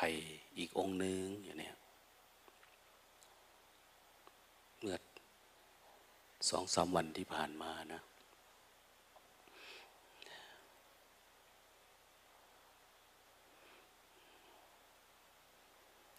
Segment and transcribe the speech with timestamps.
[0.00, 0.14] ภัย
[0.58, 1.70] อีกองค์นึงอย่างนี้
[4.78, 4.96] เมื่อ
[6.50, 8.02] สองสามวันที่ผ่านมานะ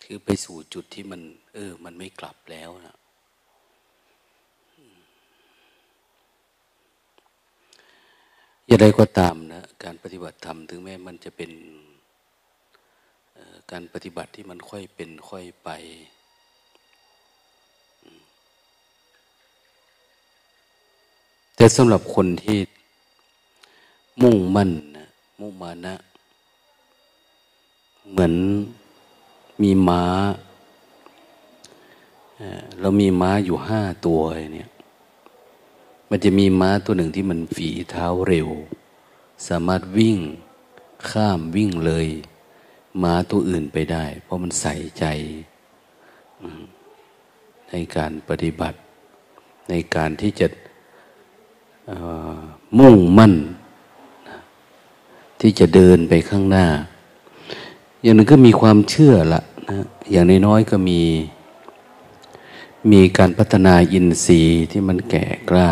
[0.04, 1.22] คือไปสู่จุดที่มัน
[1.54, 2.98] เออ มันไม่กลับแล้วนะ
[8.66, 11.52] อย่างไรก็ตามนะ การปฏิบัติธรรมถึงแม้มันจะเป็น
[13.72, 15.70] การปฏิบัติที่มันค่อยเป็นค่อยไป
[21.56, 22.60] แต่สำหรับคนที่
[24.22, 25.08] มุ่งมั่นนะ
[25.40, 25.96] มุ่งมานะ
[28.10, 28.34] เหมือน
[29.62, 30.04] มีม้า
[32.80, 34.22] เรามีม้าอยู่ห้าตัว
[34.54, 34.70] เนี่ย
[36.10, 38.50] มันจะมีม้าตัวหนึ่งที่มันฝีเท้าเร็ว
[39.48, 40.18] สามารถวิ่ง
[41.10, 42.08] ข้ามวิ่งเลย
[43.04, 45.06] มาตัวอื่นไปได้ เพราะมันใส่ใจ
[47.70, 48.78] ในการปฏิบัติ
[49.70, 50.48] ในการที่จะ
[52.80, 53.34] มุ่งมั่น
[55.42, 56.66] ที่จะเดินไปข้างหน้า
[58.02, 61.02] อย่างนึงก็มีความเชื่อละนะอย่างน้อยๆก็มี
[62.92, 65.72] มีการพัฒนาอินทรีย์ที่มันแก่กล้า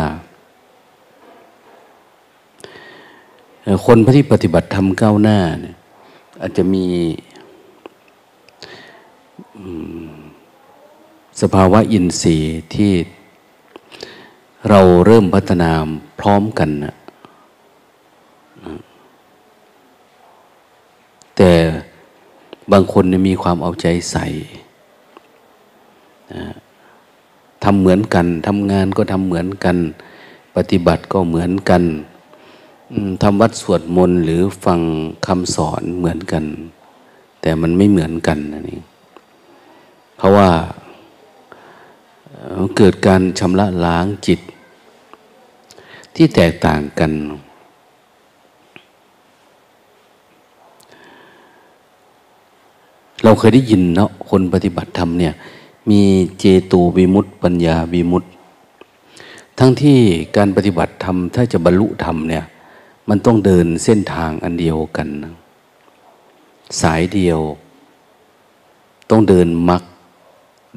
[3.86, 5.74] คนที่ปฏิบัติทำก้าวหน้าเนี่ย
[6.40, 6.86] อาจจะมี
[11.40, 12.92] สภาวะอินทรีย์ที่
[14.68, 15.70] เราเริ่มพัฒนา
[16.20, 16.94] พร้อมกันนะ
[21.36, 21.52] แต่
[22.72, 24.26] บางคนมีความเอาใจใส่
[27.64, 29.76] ทำเหมือนกันทำงานก็ทำเหมือนกัน
[30.56, 31.82] ปฏิบัติก็เหมือนกัน
[33.22, 34.80] ทำวัดสวดมนต์หรือฟัง
[35.26, 36.44] คำสอนเหมือนกัน
[37.40, 38.80] แต่มันไม่เหมือนกันนะนี่
[40.16, 40.50] เพราะว่า
[42.76, 44.40] เกิดการชำระล้างจิต
[46.14, 47.12] ที่แตกต่างกัน
[53.24, 55.34] เราเคยได้ยินเนาะคนปฏิบัติธรรมเนี่ย
[55.90, 56.00] มี
[56.38, 58.30] เจตูวิมุตต์ปัญญาวิมุตต์
[59.58, 59.98] ทั้งที่
[60.36, 62.44] การปฏิบัติธรรมถ้าจะบรรลุธรรมเนี่ย
[63.08, 65.34] มันต้องเดินเส้นทางอันเดียวกันนะ
[66.80, 67.40] สายเดียว
[69.10, 69.82] ต้องเดินมัก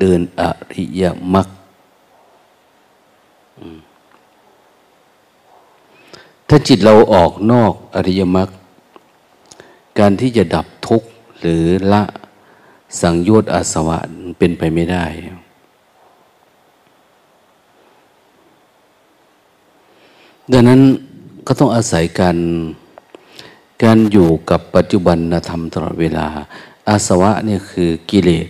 [0.02, 0.42] เดินอ
[0.74, 1.04] ริย
[1.34, 1.48] มัก
[6.48, 8.50] ถ้าจิตเราออกนอกอริยมรรค
[10.00, 11.08] การที่จะดับทุกข์
[11.40, 12.04] หรือละ
[13.02, 14.00] สังโยชน์อาสวะ
[14.38, 15.06] เป็นไปไม่ได้
[20.52, 20.82] ดังนั้น
[21.48, 22.38] ก็ต้องอาศัยการ
[23.84, 25.18] การอยู่กับปัจจุบัน
[25.50, 26.26] ธรรมตลอดเวลา
[26.90, 28.48] อาสวะเนี่ยคือกิเลส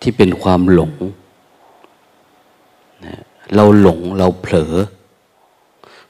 [0.00, 0.92] ที่เป็นความหลง
[3.06, 3.14] นะ
[3.54, 4.74] เราหลงเราเผลอ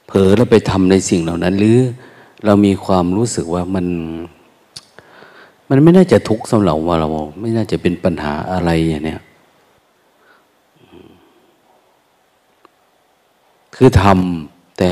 [0.07, 1.79] เผลอแล้วไปทำในสิ่งเหล่านั้น หรือ
[2.45, 3.85] เรามีความรู้สึกว่ามัน
[5.69, 7.09] มันไม่น่าจะทุกข์สำหรับเรา
[7.39, 9.21] ไม่น่าจะเป็นปัญหาอะไรอย่างเนี้ย
[13.83, 14.91] คือทำแต่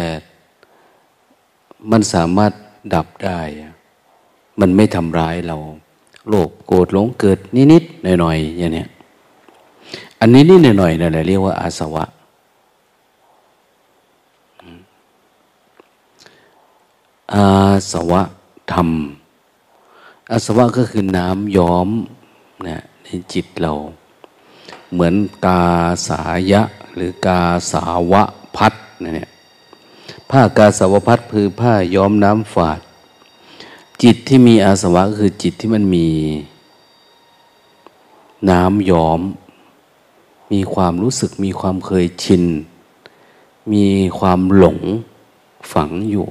[1.91, 2.51] มันสามารถ
[2.93, 3.39] ดับได้
[4.59, 5.57] มันไม่ทำร้ายเรา
[6.27, 7.39] โลภโกรธหลงเกิด
[7.71, 8.89] นิดๆหน่อยๆอย่างเนี้ย
[10.19, 12.05] อันนี้นิดหน่อยๆนั่นแหละเรียกว่าอาสวะ
[17.33, 17.45] อา
[17.91, 18.21] สวะ
[18.71, 18.89] ธรรม
[20.31, 21.89] อาสวะก็คือน้ำย้อม
[22.67, 23.73] นะในจิตเรา
[24.91, 25.13] เหมือน
[25.45, 25.63] กา
[26.07, 26.21] สา
[26.51, 26.61] ยะ
[26.95, 27.41] หรือกา
[27.73, 28.23] สาวะ
[28.59, 29.29] พัดนะเนี่ย
[30.29, 32.79] ผ้ากาสาวพัดคือผ้าย้อมน้ำฝาด
[34.03, 36.07] จิตที่มีอาสวะคือจิตที่มันมี
[38.49, 39.21] น้ำย้อม
[40.51, 42.43] มีความรู้สึกมีความเคยชิน
[43.73, 43.85] มี
[44.19, 44.79] ความหลง
[45.73, 46.27] ฝังอยู่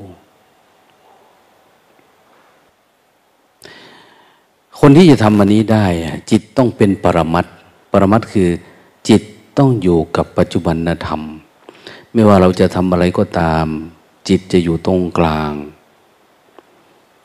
[4.78, 5.86] คนที่จะทำอันนี้ได้
[6.30, 7.46] จิตต้องเป็นปรมัต
[7.92, 8.48] ปรมัตคือ
[9.08, 9.22] จิต
[9.58, 10.76] ต้องอยู่กับปัจจุบัน
[11.06, 11.22] ธรรม
[12.12, 13.66] ไม่ว่าเราจะทำอะไรก็ตาม
[14.28, 15.52] จิตจะอยู่ตรงกลาง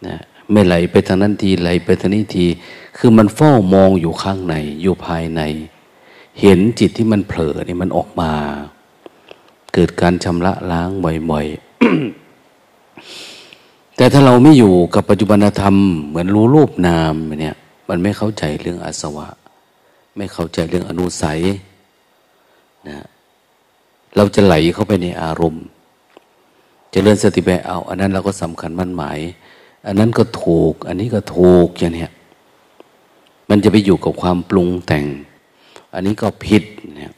[0.07, 0.17] นะ
[0.51, 2.45] ไม่ไหลไปทางนั้นทีไหลไปทางนี้ที
[2.97, 5.41] คือมันเฝ้ามองอยู่ข้างใน อยู่ภายใน
[6.41, 8.31] เห็นจิตที่มันเผลอนี่มันออกมา
[9.73, 10.89] เกิดการชำระล้าง
[11.31, 11.57] บ่อยๆ
[13.97, 15.75] แต่ถ้าเราไม่อยู่กับปัจจุบันธรรม
[16.07, 17.55] เหมือนรู้รูปนามเนี่ย
[17.89, 19.27] มันไม่เข้าใจเรื่องอาสวะ
[20.17, 21.39] ไม่เข้าใจเรื่องอนุสัย
[22.89, 22.99] นะ
[24.15, 25.65] เราจะไหลเข้าไปในอารมณ์
[26.93, 29.19] จะเลื่อนสติไปเอา อันนั้นเราก็สำคัญมั่นหมาย
[29.85, 32.11] อันนั้นก็ถูก อันนี้ก็ถูกอย่างเนี้ย
[33.49, 35.05] มันจะไปอยู่กับความปรุงแต่ง
[35.93, 36.63] อันนี้ก็ผิด
[36.95, 37.13] เนี่ย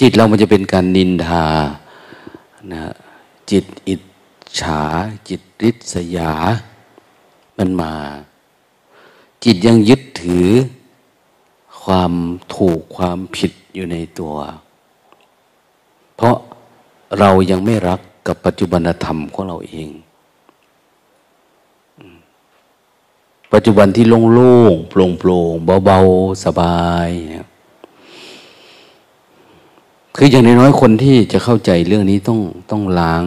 [0.00, 1.44] จิตเรามันจะเป็นการนินทา
[2.72, 2.82] นะ
[3.50, 4.00] จิตอิจ
[4.58, 4.82] ฉา
[5.28, 6.32] จิตริษยา
[7.58, 7.92] มันมา
[9.44, 10.48] จิตยังยึดถือ
[11.82, 12.12] ความ
[12.54, 14.34] ถูกความผิดอยู่ในตัว
[16.16, 16.36] เพราะ
[17.18, 19.88] เรายังไม่รักกับปัจจุบันธรรมของเราเอง
[23.52, 24.04] ปัจจุบันที่
[24.34, 25.52] โล่งๆโปร่งโปร่ง
[25.84, 27.48] เบาๆ สบายเนี่ย
[30.16, 32.38] คืออย่างน้อยๆคนที่จะเข้าใจเรื่องนี้ต้อง
[32.70, 33.24] ต้องล้าง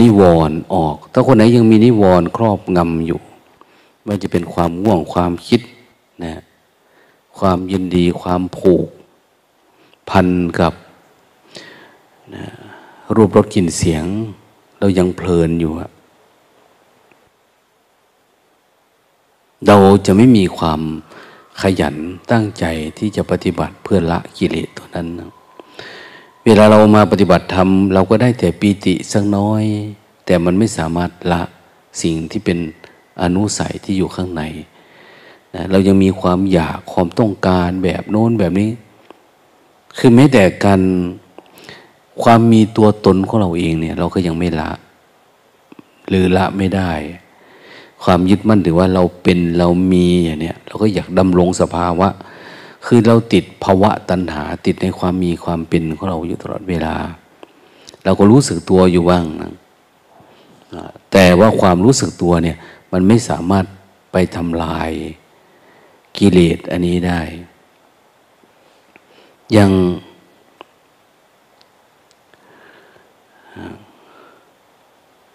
[0.00, 3.20] นิวรณ์ออก ถ้าคนไหนยังมีนิวรณ์ครอบงำอยู่
[4.06, 5.60] มันจะเป็นความง่วงความคิด
[6.24, 6.42] นะ
[7.38, 8.86] ความยินดีความผูก
[10.10, 10.28] พัน
[10.60, 10.74] กับ
[12.34, 12.46] นะ
[13.14, 14.04] รูปรสกลิ่นเสียง
[14.78, 15.72] เรายังเพลินอยู่
[19.66, 20.80] เราจะไม่มีความ
[21.60, 21.96] ขยัน
[22.30, 22.64] ตั้งใจ
[22.98, 25.08] ที่จะปฏิบัติเพื่อละกิเลสตัวนั้น
[26.44, 29.64] เวลาเรามาปฏิบัติธรรม เราก็ได้แต่ปีติสักน้อย
[30.26, 31.42] แต่มันไม่สามารถละ
[32.02, 32.58] สิ่งที่เป็น
[33.22, 34.42] อนุสัยที่อยู่ข้างใน
[35.70, 38.70] เรายังมีความอยากความต้องการแบบโน้นแบบนี้
[39.98, 40.80] คือแม้แต่การ
[42.22, 44.70] ความมีตัวตนของเราเองเนี่ย เราก็ยังไม่ละ
[46.08, 46.90] หรือละไม่ได้
[48.04, 52.08] ความยึดมั่นถือว่าเราเป็นเรามีอย่างเนี้ยเราก็อยากดำรงสภาวะ
[52.86, 56.94] คือเราติดภาวะตัณหา ติดในความมีความเป็นของเราอยู่ตลอดเวลา
[58.04, 59.52] เราก็รู้สึกตัวอยู่บ้างนะ
[61.12, 62.56] แต่ว่าความรู้สึกตัวเนี่ย
[62.92, 63.64] มันไม่สามารถ
[64.12, 64.90] ไปทำลาย
[66.18, 67.20] กิเลสอันนี้ได้
[69.56, 69.70] ยัง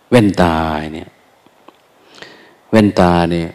[0.09, 0.55] แว่นตา
[0.93, 1.09] เนี่ย
[2.71, 3.49] แว่นตาเนี่ย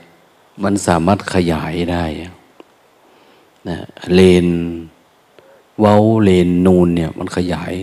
[0.64, 2.05] มันสามารถขยายได้
[3.69, 3.78] นะ
[4.14, 4.46] เลน
[5.81, 7.75] เว้าเลนนูนเนี่ย มันขยาย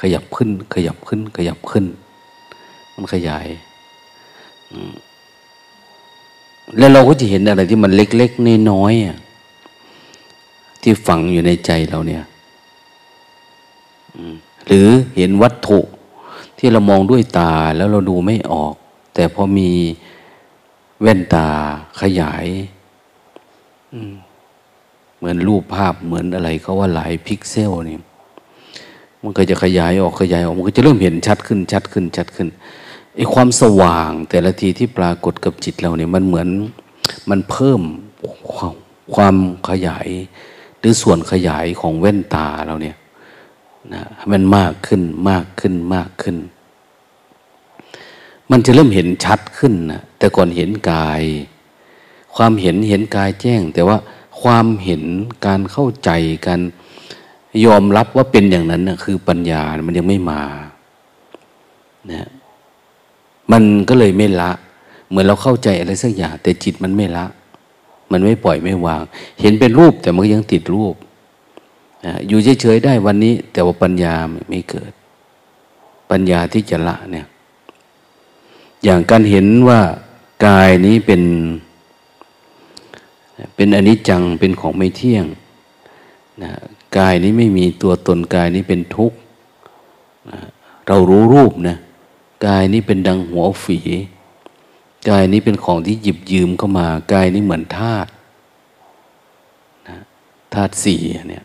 [0.00, 1.84] ขยับขึ้น ขยับขึ้น ขยับขึ้น
[2.94, 3.46] มันขยาย
[6.78, 12.24] แล้วเราก็จะเห็นอะไรที่มันเล็กๆน้อยๆที่ฝังอยู่ในใจเราเนี่ย
[14.66, 15.80] หรือเห็นวัตถุ
[16.58, 18.74] ที่เรามองด้วยตาแล้วเราดูไม่ออก
[19.14, 19.70] แต่พอมี
[21.00, 21.48] แว่นตา
[22.00, 22.46] ขยาย
[25.16, 27.98] เหมือนรูปภาพเหมือนอะไรเขาว่าหลายพิกเซลนี่
[29.22, 32.48] มันก็จะขยายออกขยายออกมันก็จะเริ่มเห็นชัดขึ้นชัดขึ้นชัดขึ้น
[33.16, 36.48] ไอ้ความสว่างแต่ละทีที่ปรากฏกับจิตเราเนี่ยมันเหมือน
[37.30, 37.80] มันเพิ่ม
[38.52, 38.74] ความ
[39.14, 39.36] ความ
[39.68, 40.08] ขยาย
[40.78, 42.96] หรือส่วนขยายของแว่นตาเราเนี่ย
[43.94, 46.36] นะมันมากขึ้นมากขึ้นมากขึ้น
[48.50, 51.22] มันจะเริ่มเห็นชัดขึ้นนะแต่ก่อนเห็นกาย
[52.36, 53.96] ความเห็นเห็นกายแจ้ง แต่ว่า
[54.42, 55.02] ความเห็น
[55.46, 56.10] การเข้าใจ
[56.46, 56.60] การ
[57.64, 60.42] ยอมรับว่าเป็นอย่างนั้นนะคือปัญญา มันยังไม่มา
[62.12, 62.28] นะ
[63.50, 64.50] มันก็เลยไม่ละ
[65.08, 67.26] เหมือนเราเข้าใจอะไรสักอย่าง แต่จิตมันไม่ละ
[68.10, 69.02] มันไม่ปล่อยไม่วาง
[69.40, 70.94] เห็นเป็นรูปแต่มันยังติดรูป
[72.04, 74.14] นะอยู่เฉยๆได้วันนี้ แต่ว่าปัญญา
[74.48, 74.92] ไม่เกิด
[76.10, 77.26] ปัญญาที่จะละเนี่ย
[78.84, 79.80] อย่างการเห็นว่า
[80.46, 81.22] กายนี้เป็น
[83.56, 85.26] เป็นอนิจจังเป็นของไม่เที่ยง
[86.42, 86.52] นะ
[86.98, 89.18] กายนี้ไม่มีตัวตนกายนี้เป็นทุกข์
[90.30, 90.38] นะ
[90.86, 91.76] เรารู้รูปนะ
[92.46, 93.78] กายนี้เป็นดังหัวฝี
[95.08, 98.10] กายนี้เป็นของที่หยิบยืมเข้ามา กายนี้เหมือนธาตุ
[99.88, 99.98] นะ
[100.54, 101.44] ธาตุสี่เนี่ย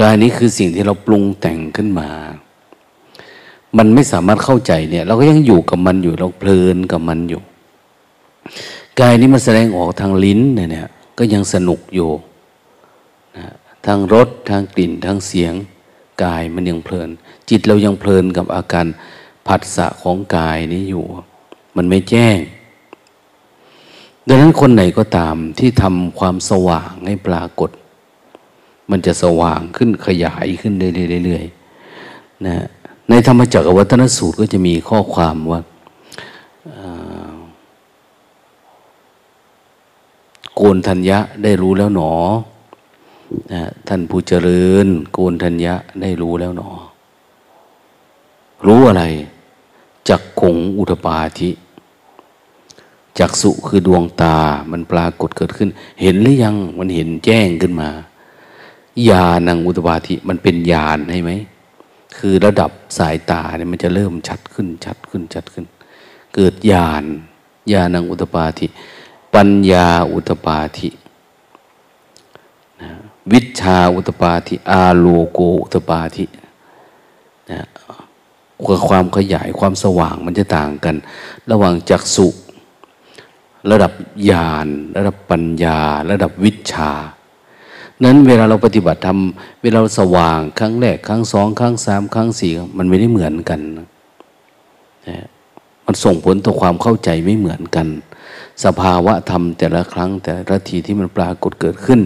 [0.00, 2.08] กายนี้คือสิ่งที่เราปรุงแต่งขึ้นมา
[3.76, 7.42] มันไม่สามารถเข้าใจเนี่ย เราก็ยังอยู่กับมันอยู่ เราเพลินกับมันอยู่
[9.00, 10.88] กายนี้มันแสดงออกทางลิ้นเนี่ย
[11.18, 12.10] ก็ยังสนุกอยู่
[13.36, 13.44] นะ
[13.86, 15.54] ทางรสทางกลิ่นทางเสียง
[16.24, 17.10] กายมันยังเพลิน
[17.50, 18.86] จิตเรายังเพลินกับอาการ
[19.46, 21.04] ผัสสะของกายนี้อยู่
[21.76, 22.38] มันไม่แจ้ง
[24.28, 27.70] ดังนั้นคนไหนก็ตามที่ทำความสว่างให้ปรากฏ
[28.90, 32.56] มันจะสว่างขึ้นขยายขึ้นเรื่อยๆนะ
[33.08, 35.60] ในธรรมจักรวัฒนสูตรก็จะมีข้อความว่า
[40.54, 42.12] โกนทัญญะได้รู้แล้วหนอ
[43.52, 46.70] นะท่านผู้เจริญโกนทัญญะได้รู้แล้วหนอ
[48.66, 49.04] รู้อะไร
[50.08, 51.50] จักคงอุทปาธิ
[53.18, 54.36] จักสุคือดวงตา
[54.70, 55.68] มันปรากฏเกิดขึ้น
[56.00, 57.90] เห็นหรือยังมันเห็นแจ้งขึ้นมา
[59.08, 61.32] ญาณังอุตปาทิมันเป็นญาณใช่ไหม
[62.18, 65.64] คือระดับสายตาเนี่ยมันจะเริ่มชัดขึ้น ชัดขึ้นชัดขึ้น
[66.34, 67.04] เกิดญาณ
[67.72, 68.66] ญาณังอุตปาทิ
[69.34, 70.88] ปัญญาอุตปาทิ
[73.32, 76.24] วิชาอุตปาทิอาโลโกอุตปาทิ
[77.50, 77.66] นะ
[78.88, 80.96] ความขยายความสว่างมันจะต่างกัน
[81.50, 82.28] ระหว่างจักสุ
[83.70, 83.92] ระดับ
[84.30, 84.66] ญาณ
[84.96, 85.80] ระดับปัญญา
[86.10, 86.90] ระดับวิชา
[88.04, 93.86] นั้นเวลาเราปฏิบัติทำเวลาเราสว่างครั้งแรกครั้งสองครั้งสามครั้งสี่มันไม่ได้เหมือนกันนะ
[95.86, 97.86] มันส่งผลต่อความเข้าใจไม่เหมือนกัน
[98.64, 102.00] สภาวะธรรมแต่ละครั้งแต่ละทีที่มันปรากฏเกิดขึ้น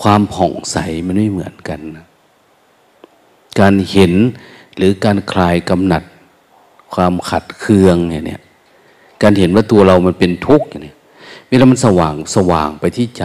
[0.00, 1.80] ความผ่องใสมันไม่เหมือนกัน
[3.60, 4.12] การเห็น
[4.76, 6.02] หรือการคลายกำหนัด
[6.94, 8.42] ความขัดเคืองเนี่ย
[9.22, 10.96] การเห็นว่าตัวเรามันเป็นทุกข์เนี่ย
[11.48, 13.24] เวลามันสว่างสว่างไปที่ใจ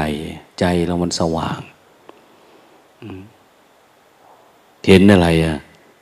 [0.60, 1.60] ใจเรามันสว่าง
[4.88, 5.58] เห็นอะไรอะ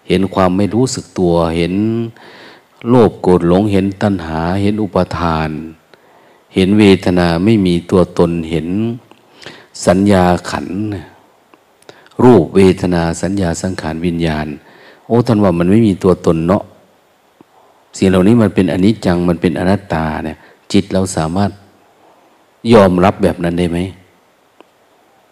[0.08, 1.74] เห็นความไม่รู้สึกตัว เห็น
[2.90, 5.50] โลภโกรธหลงเห็นตัณหา เห็นอุปทาน
[6.56, 8.68] เห็นเวทนาไม่มีตัวตนเห็น
[9.86, 10.68] สัญญาขัน
[12.24, 14.48] รูปเวทนาสัญญาสังขารวิญญาณ
[15.08, 16.64] โอ้ท่านว่ามันไม่มีตัวตนเนาะ
[17.98, 20.38] สิ่งเหล่านี้มันเป็นอนิจจังมันเป็นอนัตตาเนี่ย
[20.74, 21.52] จิตเราสามารถ
[22.74, 23.78] ยอมรับแบบนั้นได้ไหม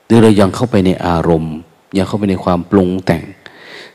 [0.06, 1.56] หรือเรายังเข้าไปในอารมณ์
[1.98, 3.24] ยังเข้าไปในความปรุงแต่ง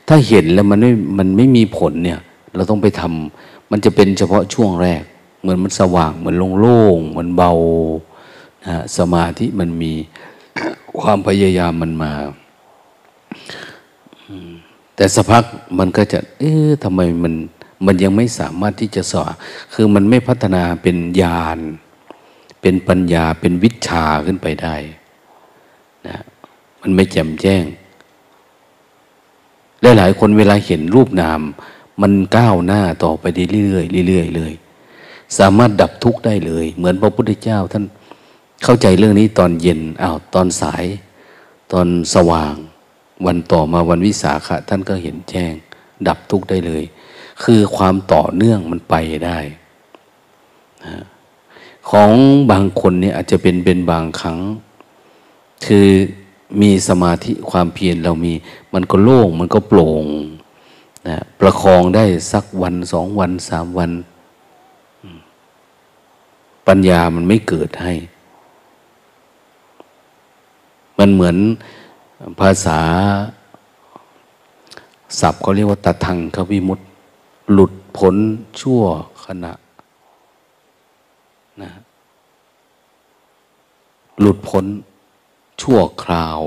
[0.07, 2.19] ถ้าเห็นแล้วมันไม่มันไม่มีผลเนี่ย
[2.55, 5.01] เราต้องไปทำมันจะเป็นเฉพาะช่วงแรก
[5.39, 7.51] เหมือนมันสว่างเหมือนโล่งๆเหมือนเบา
[8.67, 9.93] นะสมาธิมันมี
[10.99, 12.13] ความพยายามมันมา
[14.95, 15.43] แต่สักพัก
[15.79, 17.33] มันก็จะ เอ๊ะทำไมมัน
[17.85, 19.31] มันยังไม่สามารถที่จะสอน
[19.73, 21.59] คือมันไม่พัฒนาเป็นญาณ
[22.61, 24.75] เป็นปัญญา เป็นวิชาขึ้นไปได้
[26.07, 26.17] นะ
[26.81, 27.63] มันไม่แจ่มแจ้ง
[29.97, 31.41] หลายๆคนเวลาเห็นรูปนาม
[32.01, 34.53] มันก้าวหน้าต่อไปเรื่อยๆเรื่อยๆเลย
[35.37, 37.83] สามารถดับทุกข์ได้เลย เหมือนพระพุทธเจ้าท่าน
[38.63, 40.85] เข้าใจเรื่องนี้ตอนเย็นอ้าวตอนสาย
[41.71, 42.55] ตอนสว่าง
[43.25, 45.53] วันต่อมาวันวิสาขะ ท่านก็เห็นแจ้ง
[46.07, 46.83] ดับทุกข์ได้เลย
[47.43, 49.39] คือความต่อเนื่องมันไปได้
[50.85, 51.03] นะ
[51.89, 52.11] ของ
[52.51, 54.39] บางคนเนี่ยอาจจะเป็นเป็นบางครั้ง
[55.65, 55.87] คือ
[56.61, 58.33] มีสมาธิความเพียรเรามี
[58.73, 60.05] มันก็โล่งมันก็โปร่ง
[61.07, 63.91] นะประคองได้สักวันสองวันสามวัน
[66.67, 67.93] ปัญญามันไม่เกิดให้
[71.01, 71.37] มันเหมือน
[72.39, 72.79] ภาษา
[75.19, 76.79] ศัพท์เขาเรียกว่าตะทังขวิมุต
[77.53, 78.15] หลุดพ้น
[78.59, 78.81] ชั่ว
[79.25, 79.53] ขณะ
[81.61, 81.71] นะ
[84.19, 84.65] หลุดพ้น
[85.61, 86.39] ชั่วคราว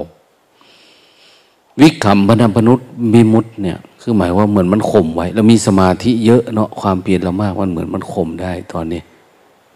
[1.80, 9.00] วิคัมพนัพนุษย์มีมุตเนี่ย คือหมายว่าเหมือนมันข่มไว้ แล้วมีสมาธิเยอะเนาะความเพียรเรามากมันเหมือนมันข่มได้ตอนนี้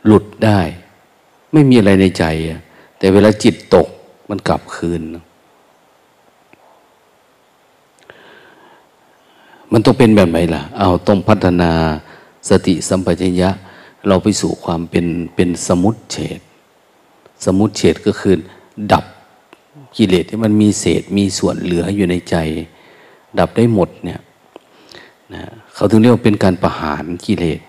[0.07, 0.61] หลุดได้
[1.53, 2.25] ไม่มีอะไรในใจ
[2.99, 3.89] แต่เวลาจิตตก
[4.29, 5.03] มันกลับคืน
[9.73, 11.71] มันต้องเป็นแบบไหนล่ะ เอาต้องพัฒนา
[12.49, 13.51] สติสัมปชัญญะ
[14.09, 16.41] เราไปสู่ความเป็นเป็นสมุตเฉด
[17.45, 18.35] สมุตเฉดก็คือ
[18.93, 19.05] ดับ
[19.97, 22.37] กิเลสที่มันมีเศษมีส่วนเหลืออยู่ในใจ
[23.39, 24.21] ดับได้หมดเนี่ย
[25.35, 25.43] นะ
[25.75, 27.61] เขาถึงเรียกว่าเป็นการประหารกิเลส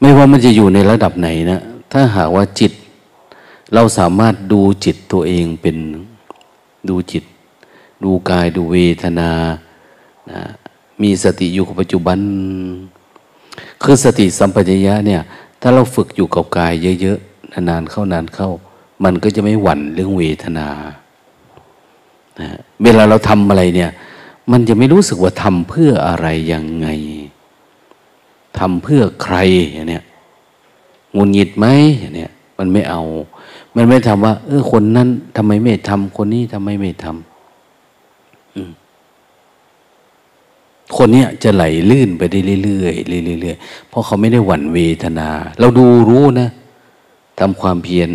[0.00, 1.60] ไม่ว่ามันจะอยู่ในระดับไหนนะ
[1.92, 2.72] ถ้าหากว่าจิต
[3.74, 5.76] เราสามารถดูจิตตัวเองเป็น
[6.88, 7.24] ดูจิต
[8.04, 9.30] ดูกายดูเวทนา
[10.30, 10.42] นะ
[11.02, 12.18] มีสติอยู่กับปัจจุบัน
[13.82, 15.22] คือสติสัมปชัญญะเนี่ย
[15.60, 18.50] ถ้าเราฝึกอยู่กับกายเยอะๆนานๆเข้านานเข้า
[19.04, 20.68] มันก็จะไม่หวั่นเรื่องเวทนา
[22.40, 22.48] นะ
[22.82, 23.90] เวลาเราทำอะไรเนี่ย
[24.52, 26.88] มันจะไม่รู้สึกว่าทำเพื่ออะไรยังไง
[28.58, 29.36] ทำเพื่อใคร
[29.72, 30.04] อย่างเนี้ย
[31.16, 31.66] งุนหงิดไหม
[31.98, 33.02] อย่างเนี้ยมันไม่เอา
[33.76, 37.16] มันไม่ทำว่า เออคนนั้นทำไมไม่ทำคนนี้ทำไมไม่ทำ
[40.96, 46.48] คนเนี้ยจะไหลลื่นไปได้เรื่อยๆเรื่อยๆเพราะเขาไม่ได้หวั่นเวทนา เราดูรู้นะ
[47.40, 48.10] ทำความเพียร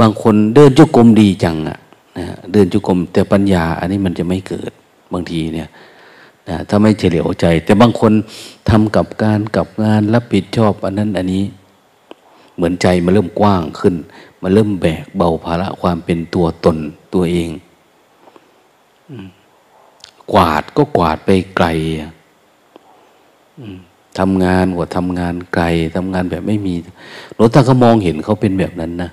[0.00, 1.78] บางคนเดินจุกรมดีจังอะ
[2.18, 4.72] นะเดินจุกรมแต่ปัญญา อันนี้มันจะไม่เกิด
[5.12, 5.68] บางทีเนี่ย
[6.48, 8.12] นะถ้าไม่เฉลียวใจ แต่บางคน
[8.70, 11.44] ทำกับการกับงานรับผิดชอบอันนั้นอันนี้
[12.54, 13.94] เหมือนใจมันเริ่มกว้างขึ้น
[14.42, 16.76] มันเริ่มแบกเบาภาระความเป็นตัวตน
[17.14, 17.50] ตัวเอง
[20.32, 21.66] กวาดก็กวาดไปไกล
[24.18, 25.64] ทำงานกว่าทำงานไกล
[25.96, 26.74] ทำงานแบบไม่มี
[27.34, 29.10] หลวงตาก็มองเห็นเขาเป็นแบบนั้นนะ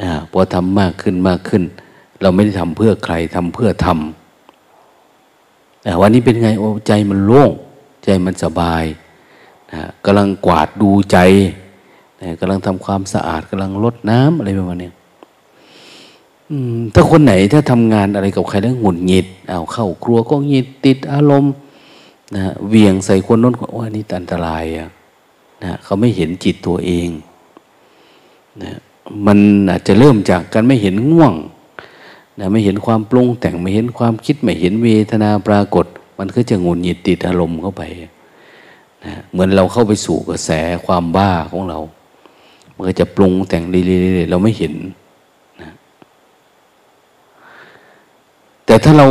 [0.00, 1.62] อ่าพอทำมากขึ้นมากขึ้น
[2.22, 4.23] เราไม่ได้ทำเพื่อใครทำเพื่อทำ
[6.00, 7.50] วันนี้เป็นไงโอ้ใจมันโล่ง
[8.04, 8.84] ใจมันสบาย
[9.72, 11.18] นะกำลังกวาดดูใจ
[12.20, 14.90] นะกำลังทำความสะอาดกำลังลดน้ำอะไรประมาณนี้
[16.94, 21.52] ถ้าคนไหนถ้าทำงานอะไรกับใครแล้วหงุดหงิดเอาเข้าครัวก็หงิดติดอารมณ์
[22.34, 24.88] นะเวียงใส่คนน้นว่านี่อันตรายอะ
[25.62, 27.08] นะเขาไม่เห็นจิตตัวเอง
[28.62, 28.72] นะ
[29.26, 29.38] มัน
[29.70, 31.34] อาจจะเริ่มจากการไม่เห็นง่วง
[32.38, 35.86] นะไม่เห็นความปรุงแต่งไม่เห็นความคิดไม่เห็นเวทนาปรากฏ
[36.18, 37.82] มันก็จะงุนหงิดติดอารมณ์เข้าไป
[39.04, 40.50] นะเหมือนเราเข้าไปสู่กระแส
[40.86, 41.78] ความบ้าของเรา
[42.74, 44.74] มันก็จะปรุงแต่งเรื่อยๆเราไม่เห็น
[45.62, 45.70] นะ
[48.66, 49.08] แต่ถ้าเรา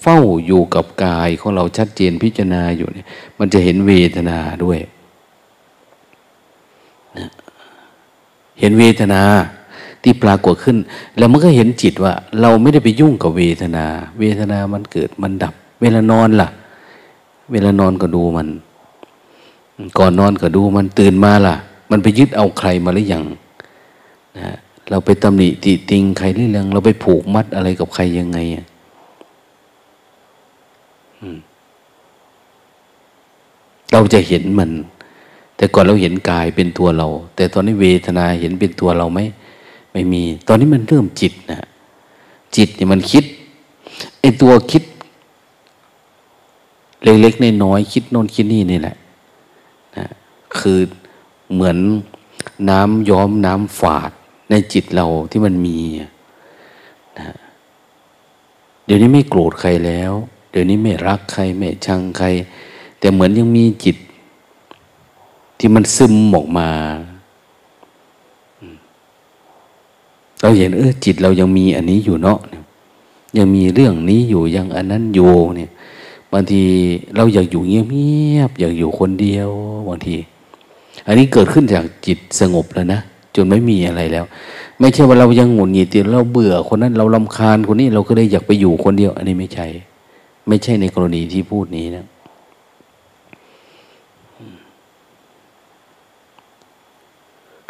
[0.00, 3.06] เฝ้าอยู่กับกายของเราชัดเจนพิจารณาอยู่เนี่ย
[3.38, 4.78] มันจะเห็นเวทนาด้วย
[7.18, 7.28] นะ
[8.60, 9.22] เห็นเวทนา
[10.08, 10.78] ที่ปรากฏขึ้น
[11.18, 13.86] แล้วมันก็เห็นจิตว่า เราไม่ได้ไปยุ่งกับเวทนา
[14.18, 16.48] เวทนามันเกิดมันดับ เวลานอนล่ะ
[17.52, 18.48] เวลานอนก็ดูมัน
[19.98, 21.54] ก่อนนอนก็ดูมันตื่นมาล่ะ
[21.90, 23.24] มันไปยึดเอาใครมาหรือยัง
[24.38, 24.56] นะ
[24.90, 28.38] เราไปตำหนิติติงใครหรือยังเราไปผูกมัดอะไรกับใครยังไง
[33.92, 34.70] เราจะเห็นมัน
[35.56, 39.20] แต่ก่อนเราเห็นกายเป็นตัวเรา แต่ตอนนี้เวทนาเห็นเป็นตัวเราไหม
[39.92, 41.60] ไม่มี ตอนนี้มันเริ่มจิตนะ
[42.56, 43.24] จิตเนี่ยมันคิด
[44.20, 44.82] ไอตัวคิด
[47.02, 48.96] เล็กๆในน้อยคิดโน่นคิดนี่นี่แหละ
[49.96, 50.06] นะ
[50.58, 50.78] คือ
[51.52, 51.76] เหมือน
[52.70, 54.10] น้ำย้อมน้ำฝาด
[54.50, 55.78] ในจิตเราที่มันมี
[57.18, 57.28] นะ
[58.84, 60.12] เดี๋ยวนี้ไม่โกรธใครแล้ว
[60.50, 62.26] เดี๋ยวนี้ไม่รักใคร ไม่ชังใคร
[62.98, 63.96] แต่เหมือนยังมีจิต
[65.58, 66.68] ที่มันซึมออกมา
[70.42, 72.38] เราเห็นเออจิตเรายังมีอันนี้อยู่เนาะ
[73.38, 75.70] ยังมีเรื่องนี้อยู่ยังอันนั้นอยู่เนี่ย
[76.32, 76.62] บางที
[77.16, 79.50] เราอยากอยู่เงียบๆอยากอยู่คนเดียว
[79.88, 80.16] บางที
[81.06, 83.00] อันนี้เกิดขึ้นจากจิตสงบแล้วนะ
[83.36, 84.24] จนไม่มีอะไรแล้ว
[84.80, 89.66] ไม่ใช่ว่าเรายังหงุดหงิดเราเบื่อคนนั้นเราลำคาญคนนี้เราก็เลยอยากไปอยู่คนเดียว อันนี้ไม่ใช่
[90.48, 92.06] ไม่ใช่ในกรณีที่พูดนี้นะ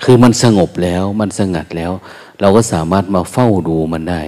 [0.02, 1.92] คือมันสงบแล้วมันสงัดแล้ว
[2.40, 4.22] เราก็สามารถมาเฝ้าดูมันได้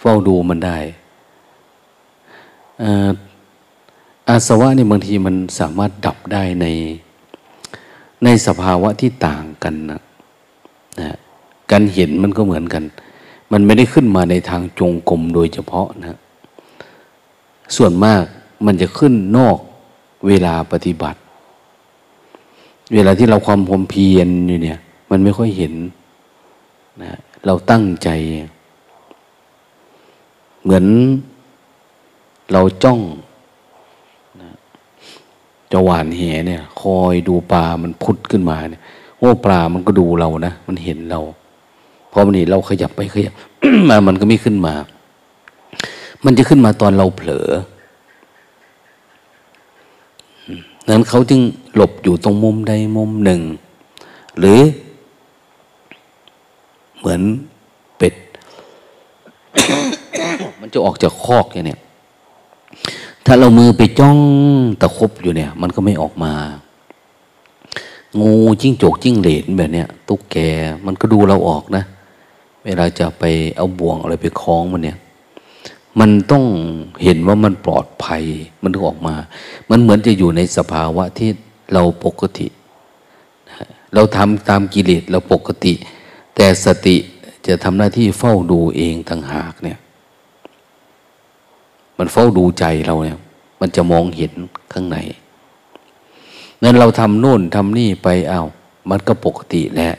[0.00, 0.78] เฝ้าดูมันได้
[4.28, 6.66] อาสวะนี่บางทีมันสามารถดับได้ใน
[8.24, 10.00] ในสภาวะที่ต่างกันนะ
[11.00, 11.16] นะ
[11.70, 12.82] การเห็นมันก็เหมือนกัน
[13.52, 16.18] มันไม่ได้ขึ้นมาในทางจงกรมโดยเฉพาะนะ
[17.76, 18.22] ส่วนมาก
[18.66, 19.58] มันจะขึ้นนอก
[20.26, 21.18] เวลาปฏิบัติ
[22.94, 24.78] เวลาที่เราความพมเพียรอยู่เนี่ย
[25.10, 25.72] มันไม่ค่อยเห็น
[27.02, 28.08] นะเราตั้งใจ
[30.62, 30.84] เหมือน
[32.52, 33.00] เราจ้อง
[34.40, 34.50] นะ
[35.72, 38.82] จะหวานแหเนี่ย คอยดูปลามันพุดขึ้นมาเนี่ย
[39.18, 41.20] โอ้ปลามันก็ดูเรานะมันเห็นเรา
[42.12, 43.34] พอมันเห็นเราขยับไปขยับ
[43.88, 44.74] มามันก็ไม่ขึ้นมา
[46.24, 47.48] มันจะขึ้นมาตอนเราเผลอ
[50.90, 51.40] นั้นเขาจึง
[51.74, 53.40] หลบอยู่ตรงมุมใดมุมหนึ่ง
[54.38, 54.58] หรือ
[57.00, 57.20] เหมือน
[57.98, 58.14] เป็ด
[60.60, 61.78] มันจะออกจากคอกอย่างนี้
[63.26, 64.18] ถ้าเรามือไปจ้อง
[64.80, 66.32] ตะคบอยู่เนี่ย มันก็ไม่ออกมา
[68.20, 70.36] งูจิ้งจกจิ้งเหลนแบบเนี้ยตุ๊กแก
[70.86, 71.84] มันก็ดูเราออกนะ
[72.64, 73.24] เวลาจะไป
[73.56, 74.98] เอาบ่วงอะไรไปคล้องมันเนี่ย
[76.00, 76.44] มันต้อง
[77.02, 78.22] เห็นว่ามันปลอดภัย
[78.62, 79.14] มันถึงออกมา
[79.70, 81.30] มันเหมือนจะอยู่ในสภาวะที่
[81.72, 82.46] เราปกติ
[83.94, 85.72] เราทำตามกิเลสเราปกติ
[86.42, 86.96] แต่สติ
[87.46, 89.78] จะทำหน้าที่เฝ้าดูเองต่างหากเนี่ย
[91.98, 93.18] มันเฝ้าดูใจเราเนี่ย
[93.60, 94.32] มันจะมองเห็น
[94.72, 94.98] ข้างใน
[96.62, 98.42] นั้นเราทำโน่นทำนี่ไปเอา้า
[98.90, 99.94] มันก็ปกติแหละ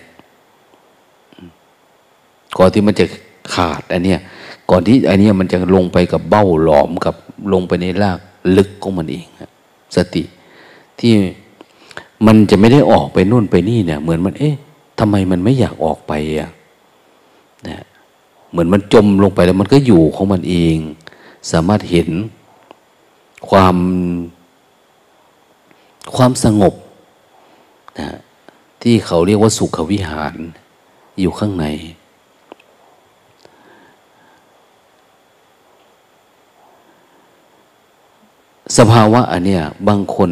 [2.57, 3.05] ก่อนที่มันจะ
[3.53, 4.19] ขาดอันเนี้ย
[4.69, 7.15] ก่อนที่อันนี้มันจะลงไปกับเบ้าหลอมกับ
[7.53, 8.19] ลงไปในราก
[8.57, 9.25] ลึกของมันเอง
[9.95, 10.23] สติ
[10.99, 11.13] ที่
[12.25, 14.55] มันจะไม่ได้ออกไปนู่นไปนี่เนี่ย เหมือนมัน เอ๊ะ
[15.03, 16.51] ทำไมมันไม่อยากออกไปอะ
[17.67, 17.83] นะ
[18.51, 20.77] เหมือนมันจมลงไปแล้วมันก็อยู่ของมันเอง
[21.51, 22.09] สามารถเห็น
[23.49, 23.75] ความ
[26.15, 26.73] ความสงบ
[27.99, 28.09] นะ
[28.81, 30.35] ที่เขาเรียกว่าสุขวิหาร
[31.19, 31.65] อยู่ข้างใน
[38.77, 40.31] สภาวะอันเนี้ยบางคน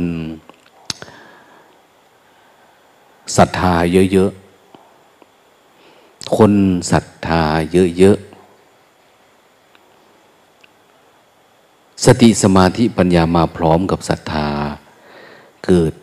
[3.37, 4.48] ศรัทธาเยอะๆ
[6.37, 6.51] คน
[6.91, 7.43] ศรัทธา
[7.97, 8.29] เยอะๆ
[12.05, 14.47] สติสมาธิปัญญามาพร้อมกับศรัทธา
[15.65, 15.93] เกิด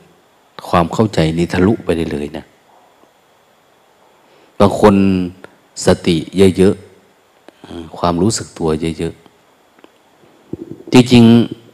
[0.69, 2.45] ความเข้าใจนิทะลุไปได้เลยนะ
[4.59, 4.95] บางคน
[5.87, 6.17] สติ
[6.57, 11.25] เยอะๆ ความรู้สึกตัวเยอะๆ จริง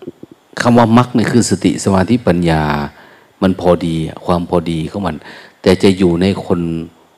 [0.07, 2.63] ๆคำว่ามักนี่คือสติสมาธิปัญญา
[3.43, 3.95] มันพอดี
[4.27, 5.17] ความพอดีของมัน
[5.63, 6.61] แต่จะอยู่ในคน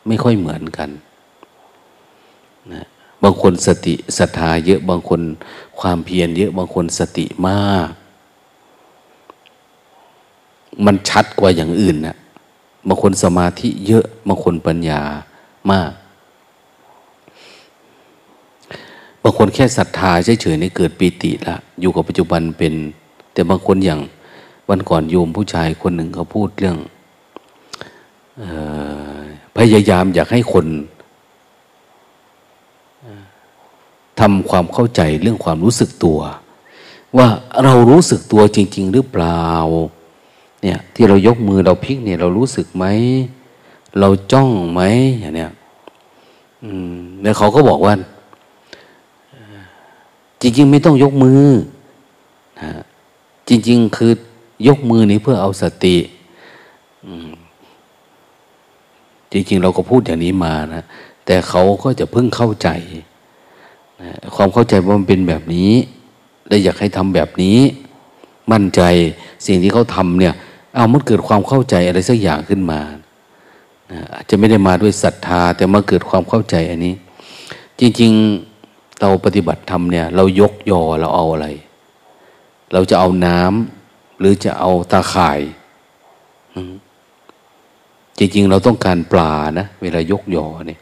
[0.06, 0.88] ไม่ค่อยเหมือนกัน
[2.72, 2.86] นะ
[3.22, 5.20] บางคนสติศรัทธาเยอะบางคน
[5.80, 7.88] ความเพียรเยอะบางคนสติมาก
[10.86, 12.16] มันชัดกว่าอย่างอื่นนะ
[12.88, 15.00] บางคนสมาธิเยอะบางคนปัญญา
[15.70, 15.92] มาก
[19.22, 22.74] บางคนแค่ศรัทธาเฉยๆในเกิดปีติละอยู่กับปัจจุบันเป็น
[23.32, 24.00] แต่บางคนอย่าง
[24.68, 26.76] วันก่อนโยมผู้ชายคนหนึ่งเขาพูดเรื่อง
[28.40, 28.42] อ
[29.18, 29.22] อ
[29.56, 30.66] พยายามอยากให้คน
[34.20, 36.18] ทำความเข้าใจเรื่องความรู้สึกตัว
[37.16, 37.28] ว่า
[37.64, 39.44] เรารู้สึกตัวจริง ๆ หรือเปล่า
[40.62, 42.84] เนี่ยที่เรายกมือเราพลิกเนี่ยเรารู้สึกไหม
[43.98, 44.80] เราจ้องไหม
[45.20, 45.52] อย่างเนี้ย
[46.64, 47.94] อืมแล้วเขาก็บอกว่า
[50.40, 51.42] จริง ๆ ไม่ต้องยกมือ
[52.60, 52.70] นะ
[53.48, 54.12] จริง ๆ คือ
[54.68, 55.96] ยกมือนี้เพื่อเอาสติ
[59.32, 60.82] จริง ๆ เราก็พูดอย่างนี้มานะ
[61.26, 62.68] แต่เขาก็จะเพิ่งเข้าใจ
[64.36, 65.72] ความเข้าใจว่ามันเป็นแบบนี้
[66.48, 67.58] และอยากให้ทำแบบนี้
[68.52, 68.80] มั่นใจ
[69.46, 70.34] สิ่งที่เขาทำเนี่ย
[70.74, 72.80] เอามันเกิดความเข้าใจอะไรสักอย่างขึ้นมา
[74.14, 76.94] อาจจะไม่ได้มาด้วยศรัทธา แต่มาเกิดความเข้าใจอันนี้
[77.80, 78.12] จริง
[78.56, 81.48] ๆเราปฏิบัติธรรมเนี่ย เรายกยอเราเอาอะไร
[82.72, 85.40] เราจะเอาน้ำหรือจะเอาตาข่าย
[88.18, 90.80] จริง ๆ เราต้องการปลานะ เวลายกยอเนี่ย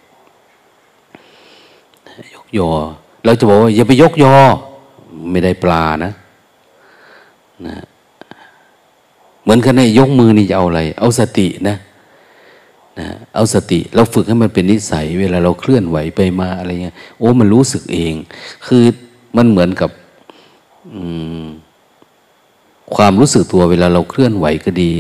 [2.35, 2.71] ยกยอ
[3.25, 4.35] เราจะบอกว่าอย่าไปยกยอ
[5.31, 6.13] ไม่ได้ปลานะ
[7.67, 7.77] นะ
[9.43, 11.77] เหมือนกันในยกมือนี่จะเอาอะไร เอาสตินะ
[12.99, 18.15] นะเอาสติเราฝึกให้มันเป็นนิสัย เวลาเราเคลื่อนไหวไปมาอะไรเงี้ยโอ้มันรู้สึกเอง
[18.67, 18.85] คือ
[19.37, 19.91] มันเหมือนกับ
[22.97, 24.91] ความรู้สึกตัวเวลาเราเคลื่อนไหวก็ดี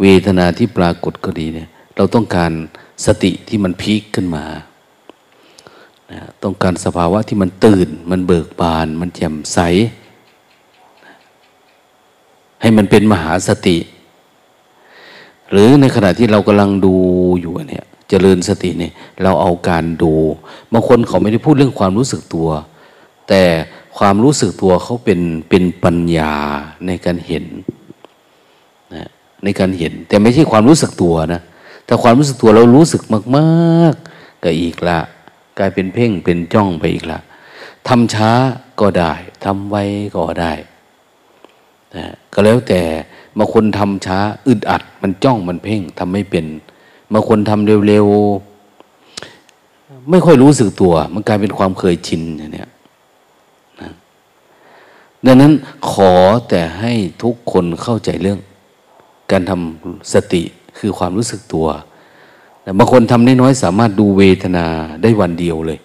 [0.00, 2.52] เวทนาที่ปรากฏก็ดีเนี่ย เราต้องการ
[3.06, 4.44] สติที่มันพีคขึ้นมา
[6.12, 9.58] นะต้องการสภาวะที่มันตื่น มันเบิกบาน มันแจ่มใส
[12.60, 13.78] ให้มันเป็นมหาสติ
[15.50, 16.94] หรือในขณะที่เรากำลังดู
[17.40, 18.92] อยู่เนี่ยจเจริญสติเนี่ย
[19.22, 20.12] เราเอาการดู
[20.72, 22.48] บางคนเขาไม่ได้พูดเรื่องความรู้สึกตัว
[23.28, 23.42] แต่
[23.98, 26.34] ความรู้สึกตัวเขาเป็นเป็นปัญญา
[26.86, 27.44] ในการเห็น
[28.94, 29.08] นะ
[29.44, 31.42] ในการเห็น แต่ไม่ใช่ความรู้สึกตัวนะ
[31.86, 33.02] แต่ความรู้สึกตัวเรารู้สึก
[33.36, 34.98] มาก ๆ ก็อีกละ
[35.58, 37.20] กลายเป็นเพ่งเป็นจ้องไปอีกละ
[37.88, 38.30] ทำช้า
[38.80, 39.12] ก็ได้
[39.44, 39.76] ทำไว
[40.16, 40.52] ก็ได้
[41.96, 42.80] นะก็แล้วแต่
[43.38, 46.46] บางคนทำช้าอึดอัด มันจ้องมันเพ่งทำไม่เป็น
[47.12, 52.64] บางคนทำเร็วๆ ไม่ค่อยรู้สึกตัว มันกลายเป็นความเคยชินอย่างนี้
[53.80, 53.92] นะ
[55.26, 55.52] ดังนั้น
[55.90, 56.12] ขอ
[56.48, 56.92] แต่ให้
[57.22, 58.40] ทุกคนเข้าใจเรื่อง
[59.30, 60.42] การทำสติ
[60.78, 61.66] คือความรู้สึกตัว
[62.68, 64.66] แต่บางคนทำน้อยๆสามารถดูเวทนา
[65.02, 65.78] ได้วันเดียวเลย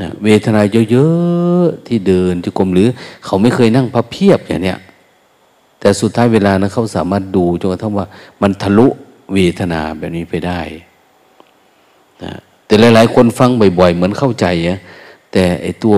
[0.00, 2.88] นะเวทนาเยอะๆที่เดินจุกรมหรือ
[3.24, 4.78] เขาไม่เคยนั่งพับเพียบอย่างเนี้ย
[5.80, 8.06] แต่สุดท้ายเวลานะเขาสามารถดูจนกระทั่งว่า
[8.42, 8.86] มันทะลุ
[9.34, 10.60] เวทนาแบบนี้ไปได้
[12.22, 12.32] นะ
[12.66, 14.80] แต่หลายๆ คนฟังบ่อยๆ เหมือนเข้าใจนะ
[15.32, 15.96] แต่ไอตัว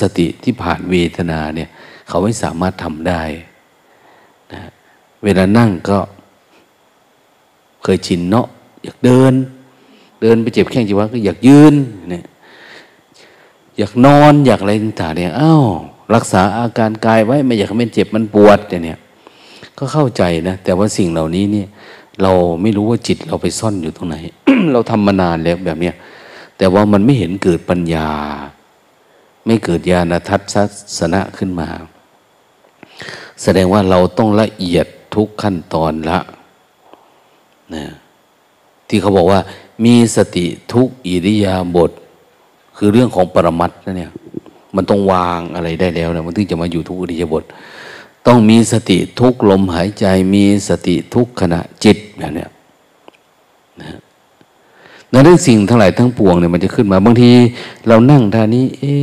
[0.00, 1.68] สติที่ผ่านเวทนาเนี่ย
[2.08, 3.22] เขาไม่สามารถทำได้
[4.52, 4.60] นะ
[5.24, 5.98] เวลานั่งก็
[7.84, 8.48] เคยชินเนาะ
[8.84, 9.32] อยากเดิน
[10.22, 11.74] เดินไปเจ็บแข้งจีวะก็อยากยืน
[12.10, 12.24] เนี่ย
[13.78, 15.64] อยากนอนอยากอะไรต่างๆเนี่ยอ้าว
[16.14, 18.98] รักษาอาการกายไว้ไม่อยากให้มันเจ็บมันปวดเนี่ย
[19.78, 21.68] ก็เข้าใจนะแต่ว่าสิ่งเหล่านี้เนี่ย
[22.22, 24.16] เราไม่รู้ว่าจิตเราไปซ่อนอยู่ตรงไหน
[24.72, 25.94] เราทำมานานแล้วแบบเนี้ย
[26.58, 28.08] แต่ว่ามันไม่เห็นเกิดปัญญา
[29.46, 30.36] ไม่เกิดญาณทั
[30.98, 31.68] ศนะขึ้นมา
[33.42, 36.18] แสดงว่าเราต้องละเอียดทุกขั้นตอนละ
[37.74, 37.84] นะ
[38.88, 39.40] ที่เขาบอกว่า
[39.84, 41.90] มีสติทุกอิริยาบถ
[42.76, 44.12] คือเรื่องของปรมัตนะเนี่ย
[44.76, 47.44] มันต้องวางอะไรได้แล้วนะมันถึงจะมาอยู่ทุกอิริยาบถ
[48.26, 52.46] ต้องมีสติทุกลมหายใจ มีสติทุกขณะจิตแบบนี้
[53.80, 53.98] นะ
[55.12, 57.30] นั้นสิ่งทั้งหลายทั้งปวงเนี่ยมันจะขึ้นมา บางที
[57.88, 58.94] เรานั่งท่านี้ เอ๊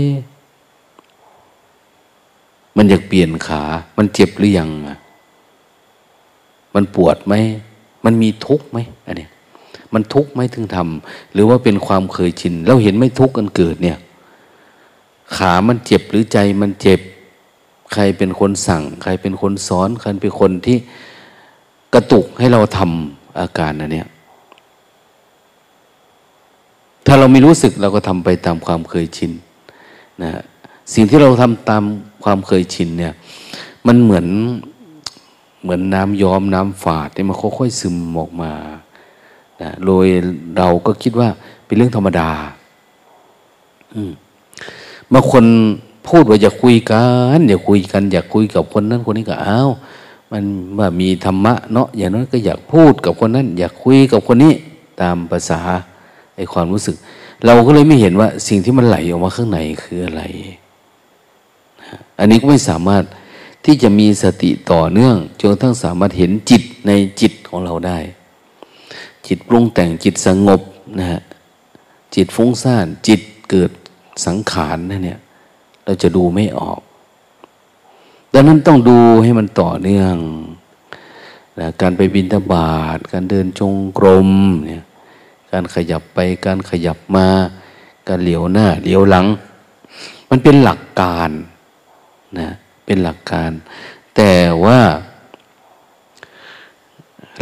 [2.78, 3.64] มันอยากเปลี่ยนขา
[3.98, 4.70] มันเจ็บหรือยัง
[6.74, 7.34] มันปวดไหม
[8.06, 9.28] มันมีทุกข์ไหมอันนี้
[9.94, 13.98] มันทุกข์ไหมถึงทำหรือว่าเป็นความเคยชินเราเห็นไม่ทุกข์กันเกิดเนี่ย
[15.36, 17.00] ขามันเจ็บหรือใจมันเจ็บ
[17.94, 20.78] ใครเป็นคนสั่ง ใครเป็นคนสอนใครเป็นคนที่
[21.94, 24.08] กระตุกให้เราทำอาการอันเนี้ย
[27.06, 29.32] ถ้าเราไม่รู้สึกเราก็ทำไปตามความเคยชิน
[30.24, 30.32] นะ
[30.94, 31.84] สิ่งที่เราทำตาม
[32.24, 33.14] ความเคยชินเนี่ย
[33.88, 34.28] มันเหมือน
[35.64, 38.52] เหมือนน้ำย้อมน้ำฝาดที่มันค่อยๆซึมออกมา
[39.62, 40.06] นะโดย
[40.58, 41.30] เราก็คิดว่า
[41.66, 42.30] เป็นเรื่องธรรมดา
[43.94, 44.12] อืม
[45.14, 45.46] บางคน
[46.08, 47.04] พูดว่าอยากคุยกั
[47.38, 49.70] นอยากคุยกัน อยากคุยกับคนนั้นคนนี้ก็อ้าว
[50.32, 50.44] มัน
[50.80, 54.54] ว่ามีธรรมะเนาะอย่างนั้นก็อยากพูดกับคนนั้น อยากคุยกับคนนี้
[55.02, 55.60] ตามภาษา
[56.36, 56.96] ไอความรู้สึก
[57.46, 60.24] เราก็เลยไม่เห็นว่าสิ่งที่มันไหลออกมาข้างในคืออะไร
[62.20, 63.04] อันนี้ก็ไม่สามารถ
[63.66, 66.92] ที่จะมีสติต่อเนื่องจนทั้งสามารถเห็นจิตใน
[67.22, 67.98] จิตของเราได้
[69.28, 70.62] จิตปรุงแต่งจิตสงบ
[71.00, 71.22] นะฮะ
[72.16, 73.72] จิตฟุ้งซ่านจิตเกิด
[74.26, 75.20] สังขารนั่นเนี่ย
[75.86, 76.82] เราจะดูไม่ออก
[78.34, 80.16] ดังนั้นต้องดูให้มันต่อเนื่อง
[81.60, 84.30] นะการไปบินทบาทการเดินจงกรม
[84.66, 84.84] เนี่ย
[85.52, 87.28] การขยับไปการขยับมา
[88.08, 89.26] การเหลียวหน้าเหลียวหลัง
[90.30, 91.30] มันเป็นหลักการ
[92.40, 92.50] นะ
[92.86, 93.52] เป็นหลักการ
[94.16, 94.34] แต่
[94.66, 94.80] ว่า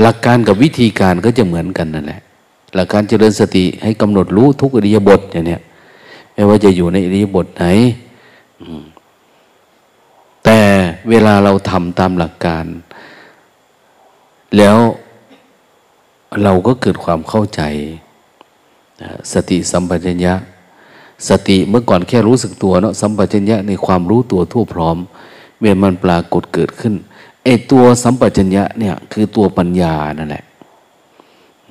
[0.01, 2.21] หลักการกับวิธีการก็จะเหมือนกันนั่นแหละ
[2.75, 5.57] หลักการเจริญสติให้กำหนดรู้ทุกอริยบทอย่างนี้
[6.33, 7.65] ไม่ว่าจะอยู่ในอริยบทไหน
[10.43, 10.59] แต่
[11.09, 12.65] เวลาเราทำตามหลักการ
[14.57, 14.77] แล้ว
[16.43, 17.61] เราก็เกิดความเข้าใจ
[19.33, 20.33] สติสัมปชัญญะ
[21.29, 24.97] สติเมื่อก่อนแค่รู้สึกตัวเนาะสัมปชัญญะในความรู้ตัวทั่วพร้อม
[25.59, 26.93] เมื่อมันปรากฏเกิดขึ้น
[27.43, 30.43] ไอตัวสัมปชัญญะเนี่ยคือตัวปัญญานั่นแหละ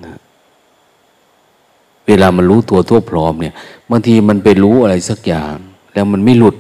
[0.04, 0.14] นะ
[2.06, 3.54] เวลามันรู้ตัวทั่วพร้อมเนี่ย
[3.90, 5.54] บางทีมันไปรู้อะไรสักอย่าง
[5.94, 6.56] แล้วมันไม่หลุด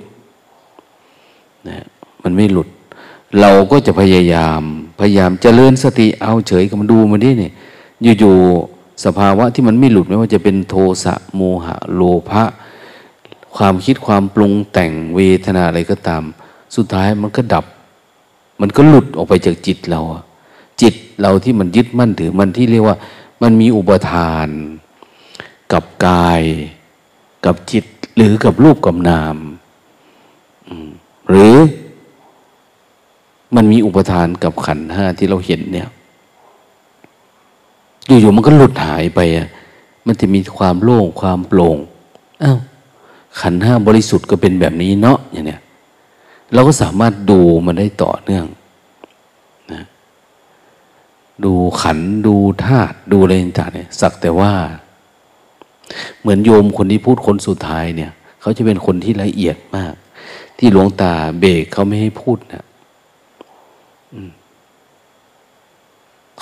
[1.68, 1.86] นะ
[2.22, 2.68] มันไม่หลุด
[3.40, 4.60] เราก็จะพยายาม
[5.00, 7.52] พยายามจเจริญสติเอาเฉยกับมันดูมันดิเนี่ย
[8.18, 12.44] อยู่ๆสภาวะที่มันไม่หลุดไม่ว่าจะเป็นโทสะโมหะ โลภะ
[13.56, 16.22] ความคิดความปรุงแต่งเวทนาอะไรก็ตาม
[16.76, 17.64] สุดท้ายมันก็ดับ
[18.64, 20.00] มันก็หลุดออกไปจากจิตเรา
[20.82, 22.96] จิตเราที่มันยึดมั่นถือมันที่เรียกว่า
[23.42, 24.48] มันมีอุปทาน
[25.72, 26.42] กับกาย
[27.44, 27.84] กับจิต
[28.16, 29.36] หรือกับรูปกับนาม
[31.28, 31.54] หรือ
[33.56, 35.88] มันมีอุปทานกับขันห้าที่เราเห็นเนี่ย
[38.06, 39.48] อยู่ๆมันก็หลุดหายไปอะ
[40.06, 41.78] มันจะมีความโล่งความโปร่ง
[42.42, 42.58] อ้าว
[43.40, 45.60] ขันห้าบริสุทธิ์ก็เป็นแบบนี้เนาะอย่างเนี้ย
[46.54, 48.46] เราก็สามารถดูมันได้ต่อเนื่อง
[49.72, 49.82] นะ
[51.44, 52.34] ดูขันดู
[52.64, 54.52] ธาตุดูอะไรต่างเนี่ยสักแต่ว่า
[56.20, 59.94] เหมือนโยมคนที่พูดคนสุดท้ายเนี่ย เขาจะเป็นคนที่ละเอียดมาก
[60.58, 62.64] ที่หลวงตาเบรกเขาไม่ให้พูดนะ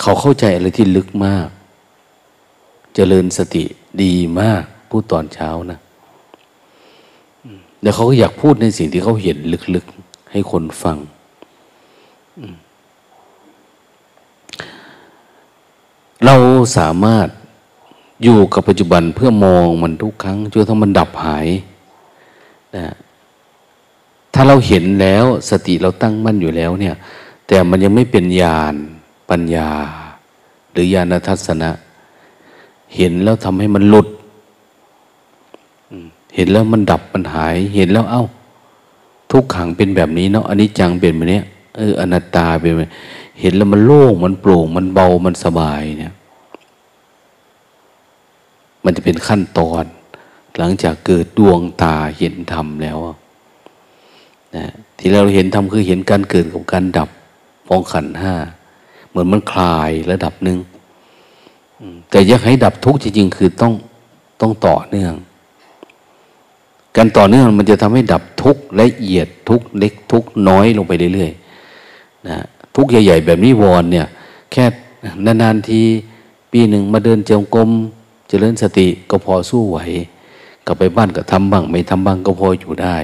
[0.01, 1.47] เขาเข้าใจอะไรที่ลึกมาก
[2.95, 3.63] เจริญสติ
[4.03, 5.79] ดีมาก พูดตอนเช้านะ
[7.81, 9.37] แล้วเขาก็อยากพูดในสิ่งที่เขาเห็น
[9.75, 10.00] ลึกๆ
[10.31, 10.97] ให้คนฟัง
[16.25, 16.35] เรา
[16.77, 17.27] สามารถ
[18.23, 21.47] อยู่กับปัจจุบันเพื่อมองมันทุกครั้งจนทั้งมันดับหาย
[22.75, 22.85] นะ
[24.33, 26.95] ถ้าเราเห็นแล้วสติเราตั้งมั่นอยู่แล้วเนี่ย
[27.47, 28.75] แต่มันยังไม่เป็นญาณ
[29.29, 29.69] ปัญญา
[30.71, 31.71] หรือญาณทัศนะ
[32.97, 34.07] เห็นแล้วทำให้มันหลุด
[36.35, 38.23] เห็นแล้วมันดับมันหาย เห็นแล้วเอา้า
[39.31, 41.41] ทุกขังเป็นแบบนี้เนาะอันนี้จังเป็นแบบนี้
[41.77, 42.89] เอออนัตตาเป็นแบบ
[43.39, 46.13] เห็นแล้วมันโล่งมันโปร่ง มันเบามันสบายเนี่ย
[48.83, 49.83] มันจะเป็นขั้นตอน
[50.57, 52.97] หลังจากเกิดดวงตาเห็นธรรมแล้ว
[54.55, 54.65] นะ
[54.97, 57.09] ที่เราเห็นธรรมคือเห็นการเกิดกับการดับ
[57.67, 58.33] ฟองขันห้า
[59.09, 60.59] เหมือนมันคลายระดับหนึ่ง
[62.09, 63.73] แต่อยากให้ดับทุกข์จริงๆคือต้อง
[64.41, 65.13] ต้องต่อเนื่อง
[66.97, 72.37] การต่อเนื่องมันจะทำให้ดับทุกข์ละเอียดทุกข์เล็กทุกข์น้อยลงไปเรื่อยๆนะ
[72.75, 74.07] ทุกข์ใหญ่ ๆ แบบนี้วอนเนี่ย
[74.51, 74.65] แค่
[75.25, 75.81] นานๆที
[76.51, 77.69] ปีหนึ่งมาเดินเจงกรม
[78.27, 79.79] เจริญสติก็พอสู้ไหว
[80.65, 82.97] กลับไปบ้านก็ทำบ้าง ไม่ทำบ้างก็พออยู่ได้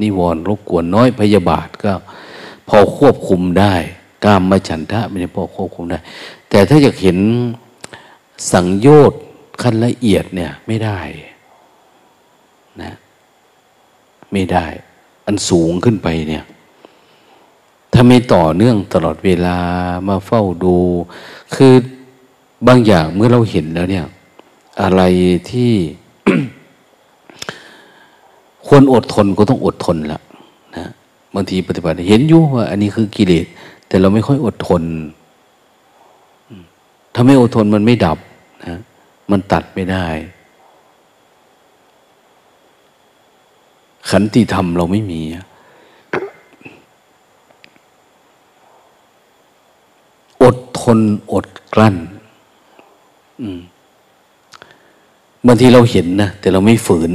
[0.00, 1.92] นิวรณ์รบกวนน้อยพยาบาทก็
[2.68, 3.74] พอควบคุมได้
[4.24, 5.98] กามมาฉันทะไม่ได้พอควบคุมได้
[6.50, 7.18] แต่ถ้าอยากเห็น
[8.52, 9.20] สังโยชน์
[9.62, 10.98] ขั้นละเอียดเนี่ยไม่ได้
[12.82, 12.92] นะ
[14.34, 14.66] ไม่ได้
[15.26, 16.44] อันสูงขึ้นไปเนี่ย
[17.92, 19.58] ถ้าไม่ต่อเนื่องตลอดเวลา
[20.08, 20.76] มาเฝ้าดู
[21.54, 21.74] คือ
[22.66, 24.06] บางอย่างเมื่อเราเห็นแล้วเนี่ย
[24.82, 25.02] อะไร
[25.50, 25.72] ที่
[28.66, 30.20] ควรอดทนก็ต้องอดทนละ
[30.76, 30.86] นะ
[31.34, 33.46] บางทีปฏิบัติเห็นอยู่ว่า อันนี้คือกิเลส
[33.88, 34.82] แต่เราไม่ค่อยอดทน
[37.14, 38.18] ถ้าไม่อดทนมันไม่ดับ
[38.64, 38.78] นะ
[39.30, 40.06] มันตัดไม่ได้
[44.10, 45.20] ขันติธรรมเราไม่มี
[50.42, 50.98] อดทน
[51.32, 51.96] อดกลั้น
[55.46, 57.12] บางทีเราเห็นนะ แต่เราไม่ฝืน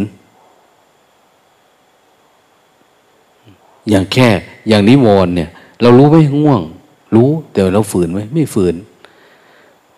[3.89, 4.27] อย่างแค่
[4.69, 5.49] อย่างนิวรณ์เนี่ย
[5.81, 6.61] เรารู้ไหมง่วง
[7.15, 8.75] รู้แต่เราฝืนไหมไม่ฝืน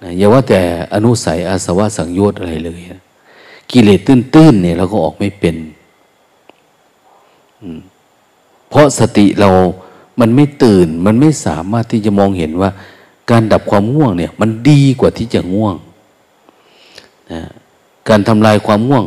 [0.02, 0.60] นะอย่าว่าแต่
[0.94, 3.02] อนุสัยอาสวะสังโยชน์อะไรเลยนะ
[3.72, 5.56] กิเลสตื้นๆเนี่ยเราก็ออกไม่เป็น
[8.70, 9.50] เพราะสติเรา
[10.20, 12.70] มันไม่ตื่น มันไม่สามารถที่จะมองเห็นว่า
[13.32, 15.76] การดับความง่วงเนี่ย มันดีกว่าที่จะง่วง
[17.32, 17.42] นะ
[18.10, 19.06] การทำลายความง่วง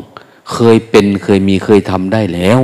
[0.52, 2.60] เคยเป็นเคยมีเคยทำได้แล้ว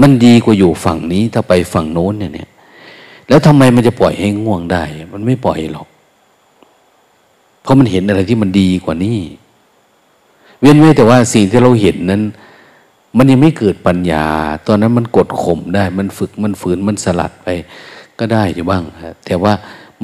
[0.00, 2.48] มันดีกว่าอยู่ฝั่งนี้ถ้าไปฝั่งโน้นเนี่ย
[3.28, 5.86] แล้วทำไมมันจะปล่อยให้ง่วงได้ มันไม่ปล่อยหรอก
[7.62, 9.18] เพราะมันเห็นอะไรที่มันดีกว่านี้
[10.62, 12.22] เว้นไว้แต่ว่าสิ่งที่เราเห็นนั้น
[13.16, 14.24] มันยังไม่เกิดปัญญา
[14.66, 17.48] ตอนนั้นมันกดข่มได้ มันฝึกมันฝืนมันสลัดไป
[18.18, 18.82] ก็ได้อยู่บ้าง
[19.26, 19.52] แต่ว่า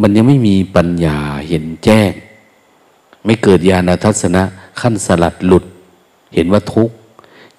[0.01, 1.19] มันยังไม่มีปัญญา
[1.49, 2.11] เห็นแจ้ง
[3.25, 4.43] ไม่เกิดญาณทัศนะ
[4.81, 5.65] ขั้นสลัดหลุด
[6.35, 6.95] เห็นว่าทุกข์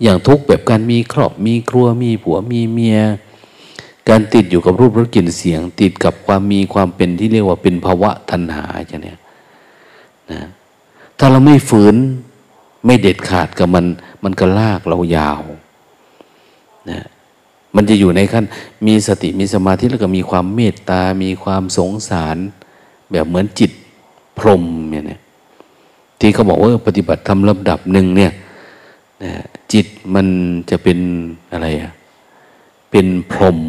[0.01, 2.99] อย่างทุกข์แบบการมีครอบมีครัวมีผัวมีเมีย
[4.09, 9.19] การติดอยู่กับรูปรสกลิ่นเสียง ติดกับความมีความเป็นที่เรียกว่าเป็นภาวะทันหาจะเนี่ย
[10.31, 10.41] นะ
[11.17, 11.95] ถ้าเราไม่ฝืน
[12.85, 13.85] ไม่เด็ดขาดกับมัน
[14.23, 15.41] มันก็ลากเรายาว
[16.89, 16.99] นะ
[17.75, 18.45] มันจะอยู่ในขั้น
[18.87, 22.37] มีสติมีสมาธิแล้วก็มีความเมตตา มีความสงสาร
[23.11, 23.71] แบบเหมือนจิต
[24.37, 25.19] พรหมเนี่ย
[26.19, 28.31] ที่เขาบอกว่าปฏิบัติทำลำดับหนึ่งเนี่ย
[29.23, 29.31] นะ
[29.73, 30.27] จิตมัน
[30.69, 30.99] จะเป็น
[31.51, 31.91] อะไรอะ
[32.91, 33.59] เป็นพรหม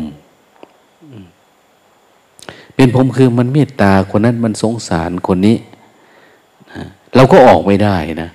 [2.75, 5.57] เป็นผมคือมันเมตตาคนนั้นมันสงสารคนนี้
[6.73, 6.83] นะ
[7.15, 8.31] เราก็ออกไม่ได้นะ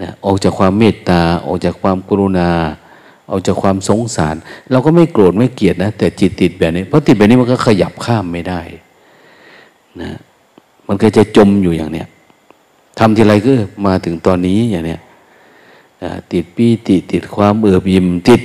[0.00, 2.50] นะออกจากความเมตตา ออกจากความกรุณา
[3.30, 4.36] ออกจากความสงสาร
[4.70, 8.60] เราก็ไม่โกรธไม่เกลียดนะ แต่จิตติดแบบนี้เพราะติดแบบนี้มันก็ขยับข้ามไม่ได้
[10.02, 10.10] นะ
[10.88, 12.08] มันก็จะจมอยู่อย่างเนี้ย
[12.98, 13.52] ทำทีไรก็
[13.86, 15.00] มาถึงตอนนี้อย่างเนี้ย
[16.32, 18.42] ติดปีติติดความเอือบยิ้มติด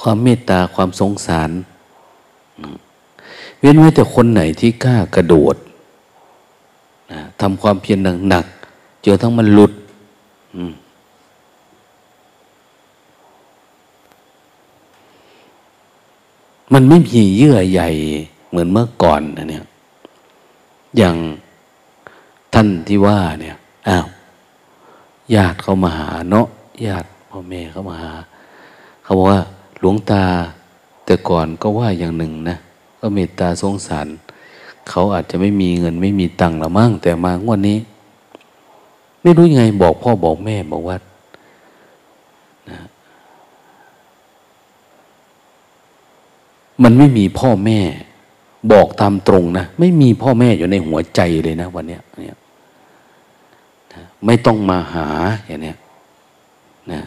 [0.00, 1.50] ความเมตตาความสงสาร
[3.60, 5.56] เว้นไว้แต่คนไหนที่กล้ากระโดด
[7.12, 7.98] นะทำความเพียร
[8.30, 8.46] หนัก
[9.04, 9.72] จอทั้งมันหลุด
[16.72, 17.88] มันไม่มีเยื่อใหญ่
[18.48, 19.64] เหมือนเมื่อก่อนนะเนี่ย
[20.96, 21.16] อย่าง
[22.54, 23.56] ท่านที่ว่าเนี่ย
[23.88, 24.06] อ้าว
[25.34, 26.46] ญาติเขามาหาเนาะ
[26.86, 28.12] ญาติพ่อแม่เขามาหา
[29.02, 29.40] เขาบอกว่า
[29.80, 30.24] หลวงตา
[31.04, 32.56] แต่ก่อนก็ว่าอย่างหนึ่งนะ
[33.00, 34.06] ก็เมตตาสงสาร
[34.88, 37.78] เขาอาจจะไม่มีเงินไม่มีตังค์ละมั่งแต่มางวดนี้
[39.22, 40.96] ไม่รู้ยังไงบอกพ่อบอกแม่บอกว่า
[42.70, 42.78] นะ
[46.82, 47.78] มันไม่มีพ่อแม่
[48.72, 52.36] บอกตามตรงนะ ไม่มีพ่อแม่อยู่ในหัวใจเลยนะ วันนี้เนี่ย
[53.92, 55.08] นะไม่ต้องมาหา
[55.46, 55.74] อย่างนี้
[56.92, 57.02] นะ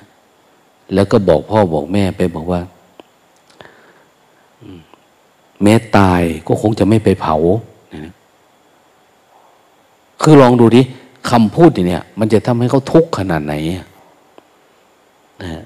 [0.94, 2.62] แล้วก็บอกพ่อบอกแม่ไปบอกว่า
[5.64, 7.36] แม้ตายก็คงจะไม่ไปเผา
[10.22, 10.82] คือลองดูดิ
[11.30, 13.54] คำพูดเนี่ยมันจะทำให้เขาทุกข์ขนาดไหน
[15.44, 15.64] นะ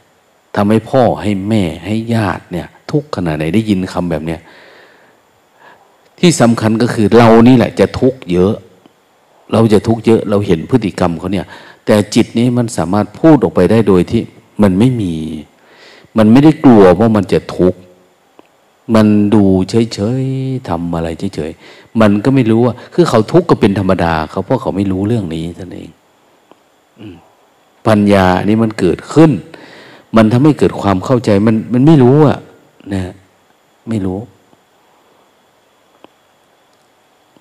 [0.55, 4.39] ทำให้พ่อให้แม่ให้ญาติเนี่ย ทุกข์ขนาดไหนได้ยินคำแบบเนี้ย
[6.19, 8.53] ที่สำคัญก็คือเรานี่แหละจะทุกข์เยอะ
[9.51, 11.45] เราจะทุกข์เยอะ เราเห็นพฤติกรรมเขาเนี่ย
[11.85, 14.21] แต่จิตนี้มันสามารถพูดออกไปได้โดยที่
[14.61, 15.13] มันไม่มี
[16.17, 17.79] มันไม่ได้กลัวว่ามันจะทุกข์
[18.93, 25.89] มันดูเฉยๆทำอะไรเฉยๆมันก็ไม่รู้ว่า คือเขาทุกข์ก็เป็นธรรมดาเขาเพราะเขาไม่รู้เรื่องนี้ท่านเอง
[27.87, 29.31] ปัญญานี่มันเกิดขึ้น
[30.15, 32.39] มันทำให้เกิดความเข้าใจมันมันไม่รู้อะ
[32.93, 33.01] นะ
[33.89, 34.19] ไม่รู้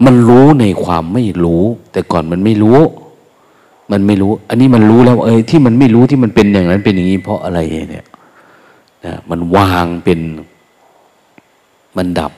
[0.05, 2.79] มันรู้ในความไม่รู้ แต่ก่อนมันไม่รู้
[3.93, 7.59] มันไม่รู้ อันนี้มันรู้แล้ว เอ้ยที่มันไม่รู้ที่มันเป็นอย่างนั้นเป็นอย่างนี้เพราะอะไร
[7.91, 8.07] เนี่ย
[9.05, 10.21] นะมันวางเป็น
[11.97, 12.33] มันดับ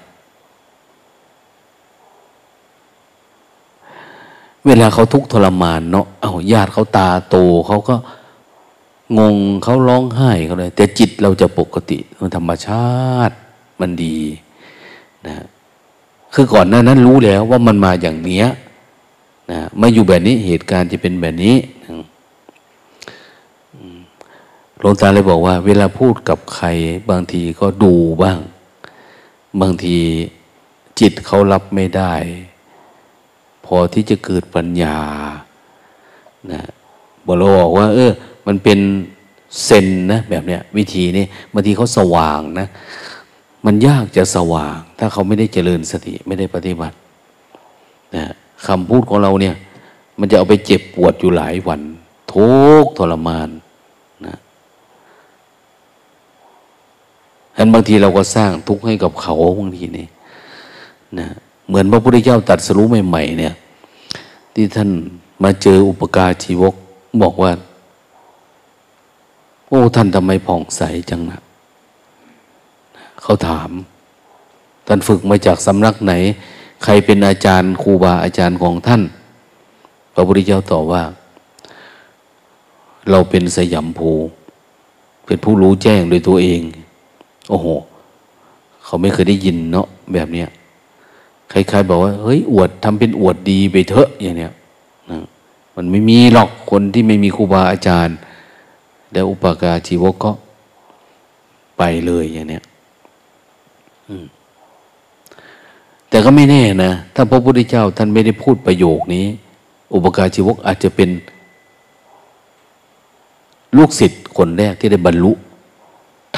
[4.66, 7.36] เวลาเขาทุกข์ทรมานเนาะเอาญาติเขาตาโต
[7.66, 7.96] เขาก็
[9.18, 12.88] งงเขาร้องไห้เขาเลย แต่จิตเราจะปกติมันธรรมชา
[13.28, 13.34] ติ
[13.80, 14.18] มันดี
[15.26, 15.34] นะ
[16.34, 18.46] คือก่อนหน้านั้นรู้แล้วว่ามันมาอย่างเนี้ย
[19.50, 21.56] นะมาอยู่แบบนี้เหตุการณ์จะเป็นแบบนี้
[24.80, 26.66] หลวงตาเลยบอกว่า เวลาพูดกับใคร
[27.10, 28.38] บางทีก็ดูบ้าง
[29.60, 29.98] บางที
[31.00, 32.12] จิตเขารับไม่ได้
[33.64, 34.98] พอที่จะเกิดปัญญา
[36.52, 36.62] นะ
[37.26, 38.10] บอกเราบอกว่า เออ
[38.46, 38.78] มันเป็น
[39.64, 42.68] เซนนะแบบเนี้ยวิธีนี้บางทีเขาสว่างนะ
[43.66, 46.96] มันยากจะสว่าง ถ้าเขาไม่ได้เจริญสติไม่ได้ปฏิบัติ
[48.16, 48.24] นะ
[48.66, 49.54] คำพูดของเราเนี่ย
[50.18, 51.80] มันจะเอาไปเจ็บปวดอยู่หลายวัน
[52.32, 52.50] ทุ
[52.82, 53.48] กทรมาน
[54.26, 54.36] นะ
[57.56, 60.06] อันบางทีเราก็สร้างทุกข์ให้กับเขาบางทีนี่
[61.18, 61.26] นะ
[61.68, 63.54] เหมือนพระพุทธเจ้าตัดสรู้ใหม่ๆเนี่ย
[64.54, 64.90] ที่ท่าน
[65.42, 66.74] มาเจออุปการชีวก
[67.22, 67.52] บอกว่า
[69.68, 71.40] โอ้ท่านทำไมผ่องใสจังนะ
[73.22, 73.70] เขาถาม
[74.86, 76.12] ท่านฝึกมาจากสำนักไหน
[76.84, 79.02] ใครเป็นอาจารย์ครูบาอาจารย์ของท่าน
[80.14, 81.02] พระพุทธเจ้าตอบว่า
[83.10, 84.10] เราเป็นสยามภู
[85.26, 86.60] เป็นผู้รู้แจ้งโดยตัวเอง
[87.48, 87.66] โอ้โห
[88.84, 90.48] เขาไม่เคยได้ยินเนาะแบบเนี้ย
[91.50, 94.52] ใครๆบอกว่า เฮ้ย อวดทำเป็นอวดดีไปเถอะอย่างเนี้ย
[95.10, 95.18] นะ
[95.76, 98.16] มันไม่มีหรอกคนที่ไม่มีครูบาอาจารย์
[99.12, 100.32] แล้วอุปการชีวกก็
[101.78, 102.62] ไปเลยอย่างเนี้ย
[106.08, 109.26] แต่ก็ไม่แน่นะ ถ้าพระพุทธเจ้าท่านไม่ได้พูดประโยคนี้
[109.94, 111.10] อุปการชีวกอาจจะเป็น
[113.76, 115.32] ลูกศิษย์คนแรกที่ได้บรรลุ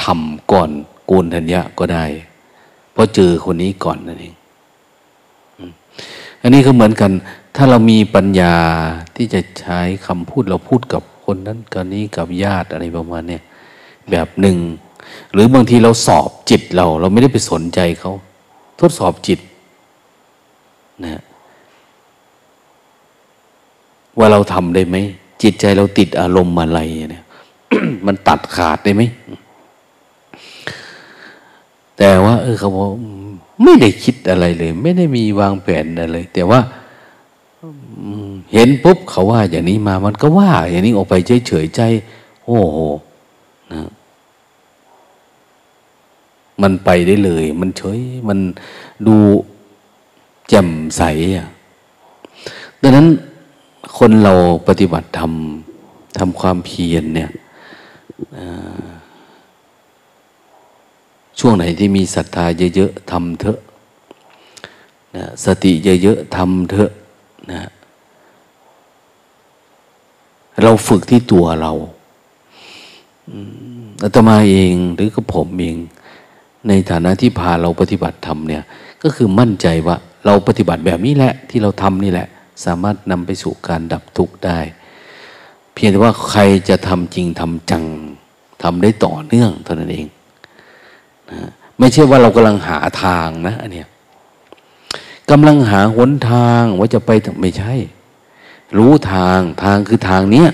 [0.01, 0.19] ธรรม
[0.51, 0.69] ก่อน
[1.09, 2.05] กูนธัญญะก็ได้
[2.91, 4.35] เพราะเจอคนนี้ก่อนนั่นเอง
[6.41, 7.11] อันนี้ก็เหมือนกัน
[7.55, 8.55] ถ้าเรามีปัญญา
[9.15, 13.39] ที่จะใช้คำพูดเราพูดกับคนนั้นกับนี้กับญาติอะไรประมาณนี้
[14.11, 14.57] แบบหนึ่ง
[15.33, 18.13] หรือบางทีเราสอบจิตเรา เราไม่ได้ไปสนใจเขา
[18.79, 19.39] ทดสอบจิต
[21.03, 21.21] นะ
[24.17, 24.95] ว่าเราทำได้ไหม
[25.43, 26.79] จิตใจเราติดอารมณ์อะไร
[27.11, 27.23] เนี่ย
[28.05, 29.03] มันตัดขาดได้ไหม
[31.99, 32.89] แต่ว่า เออเขาบอก
[33.63, 36.59] ไม่ได้คิดอะไรเลย ไม่ได้มีวางแผนอะไรแต่ว่า
[38.53, 41.81] เห็นปุ๊บเขาว่าอย่างนี้มามันก็ว่า อย่างนี้ออกไปเฉยเฉยใจ
[42.45, 42.77] โอ้โห
[43.73, 43.81] นะ
[46.61, 48.39] มันไปได้เลย มันเฉย มัน
[49.07, 49.15] ดู
[50.49, 51.01] แจ่มใส
[51.37, 51.47] อะ
[52.81, 53.07] ดังนั้น
[53.97, 54.33] คนเรา
[54.67, 57.29] ปฏิบัติทำทำความเพียรเนี่ย
[61.39, 63.59] ช่วงไหนที่มีศรัทธาเยอะๆทำเถอะ
[65.15, 66.91] นะสติเยอะๆทำเถอะ
[67.51, 67.69] นะ
[70.63, 71.73] เราฝึกที่ตัวเรา
[74.03, 75.77] อาตมาเองหรือก็ผมเอง
[76.67, 78.63] ในฐานะที่พาเราปฏิบัติธรรมเนี่ย
[79.03, 82.27] ก็คือมั่นใจว่าเราปฏิบัติแบบนี้แหละ ที่เราทำนี่แหละ
[82.65, 84.59] สามารถนำไปสู่การดับทุกข์ได้
[85.73, 87.83] เพียงแต่ว่าใครจะทำจริงทำจัง
[88.63, 90.07] ทำได้ต่อเนื่องเท่านั้นเอง
[91.79, 93.87] ไม่ใช่ว่าเรากำลังหาทางนะอันเนี้ย
[95.31, 97.11] กำลังหาหนทางว่าจะไป
[97.41, 97.73] ไม่ใช่
[98.77, 100.49] รู้ทางทางคือทางเนี้ย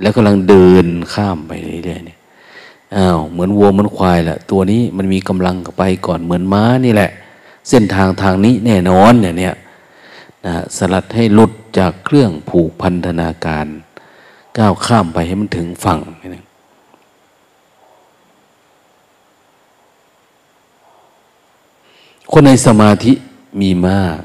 [0.00, 1.52] แล้วกำลังเดินข้ามไป
[1.84, 2.18] เรื่อยๆเนี่ย
[2.96, 7.10] อ้าวเหมือนวัวเหมือนควายแหละตัวนี้มันมีกำลังไปก่อนเหมือนม้านี่แหละ
[7.68, 9.54] เส้นทางทางนี้แน่นอนเนี่ยเนี่ย
[10.46, 13.66] นะสลัดให้หลุดจากเครื่องผูกพันธนาการ
[14.58, 16.42] ก้าวข้ามไปให้มันถึงฝั่งนี่
[22.32, 23.12] คนในสมาธิ
[23.60, 24.18] มีมาก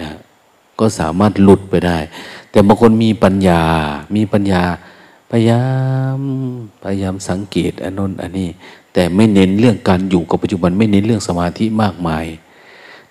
[0.00, 0.10] นะ
[0.78, 1.98] ก็สามารถหลุดไปได้
[2.50, 3.62] แต่บางคนมีปัญญา
[4.16, 4.62] มีปัญญา
[5.30, 5.64] พยายา
[6.16, 6.20] ม
[6.82, 8.48] พยายามสังเกตอนนนอันนี้
[8.92, 12.24] แต่ไม่เน้นเรื่องการอยู่กับปัจจุบัน ไม่เน้นเรื่องสมาธิมากมาย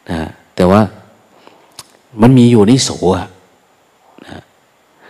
[0.09, 0.19] นะ
[0.55, 0.81] แต่ว่า
[2.21, 3.27] มันมีอยู่ในโสะ
[4.27, 4.41] นะ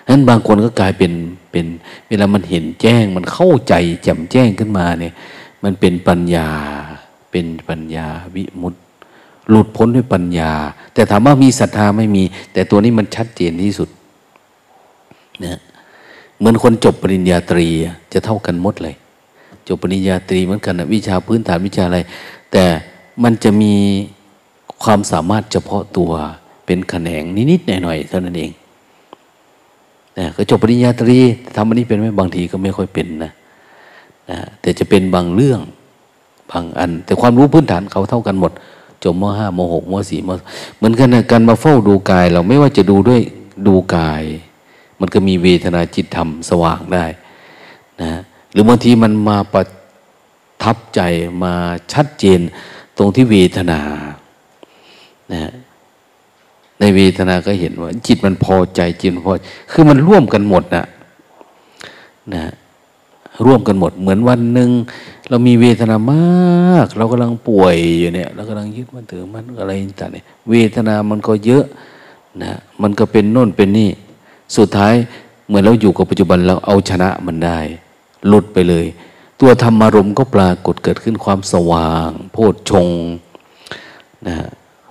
[0.09, 1.13] นั้นบางคนก็กลายเป็น
[1.51, 1.65] เป็น
[2.07, 5.13] เวลามันเห็นแจ้ง มันเข้าใจแจ่มแจ้งขึ้นมาเนี่ย
[5.63, 6.49] มันเป็นปัญญา
[7.31, 8.79] เป็นปัญญาวิมุตติ
[9.49, 10.51] หลุดพ้นด้วยปัญญา
[10.93, 12.23] แต่ถามว่ามีศรัทธาไม่มี
[12.53, 13.89] แต่ตัวนี้มันชัดเจนที่สุด
[15.45, 15.59] นะ
[16.37, 17.67] เหมือนคนจบปริญญาตรี
[18.13, 18.95] จะเท่ากันหมดเลย
[19.67, 21.99] จบปริญญาตรีเหมือนกันนะวิชาพื้นฐานวิชาอะไร
[22.51, 22.65] แต่
[23.23, 23.73] มันจะมี
[24.83, 26.11] ความสามารถเฉพาะตัว
[26.65, 28.51] เป็นแขนงนิดๆหน่อยๆเท่านั้นเอง
[30.17, 31.17] นะก็จบปริญญาตรี
[31.55, 33.31] ทำอันนี้เป็นไหมบางทีก็ไม่ค่อยเป็นนะ
[34.29, 35.59] นะแต่จะเป็นบางเรื่อง
[36.51, 38.51] บางอัน แต่ความรู้พื้นฐานเขาเท่ากันหมด
[39.03, 40.29] จบมห้ามหกมสี่ม
[40.77, 43.21] เหมือนกันนะการมาเฝ้าดูกาย เราไม่ว่าจะดูด้วย
[43.67, 44.23] ดูกาย
[44.99, 47.05] มันก็มีเวทนาจิตธรรมสว่างได้
[48.01, 48.11] นะ
[48.51, 49.63] หรือบางทีมันมาประ
[50.63, 51.01] ทับใจ
[51.43, 51.53] มา
[51.93, 52.39] ชัดเจน
[52.97, 53.79] ตรงที่เวทนา
[55.33, 55.51] นะ
[56.79, 59.33] ในเวทนาก็เห็นว่า จิตมันพอใจจิตพอ
[59.71, 60.85] คือมันร่วมกันหมดนะ
[62.33, 62.43] นะ
[63.45, 64.69] ร่วมกันหมด เหมือนวันหนึ่ง
[65.29, 71.65] เรามีเวทนามาก เรากำลังป่วยอยู่เนี่ยเรากำลังยึดมันถือมันอะไรต่างเนี่ยเวทนามันก็เยอะ
[72.43, 73.89] นะมันก็เป็นโน่นเป็นนี่
[74.57, 74.93] สุดท้าย
[75.47, 77.59] เหมือนเราอยู่กับปัจจุบันเราเอาชนะมันได้
[78.27, 78.85] หลุดไปเลย
[79.39, 82.89] ตัวธรรมารมก็ปรากฏเกิดขึ้นความสว่าง โพชฌง
[84.27, 84.35] นะ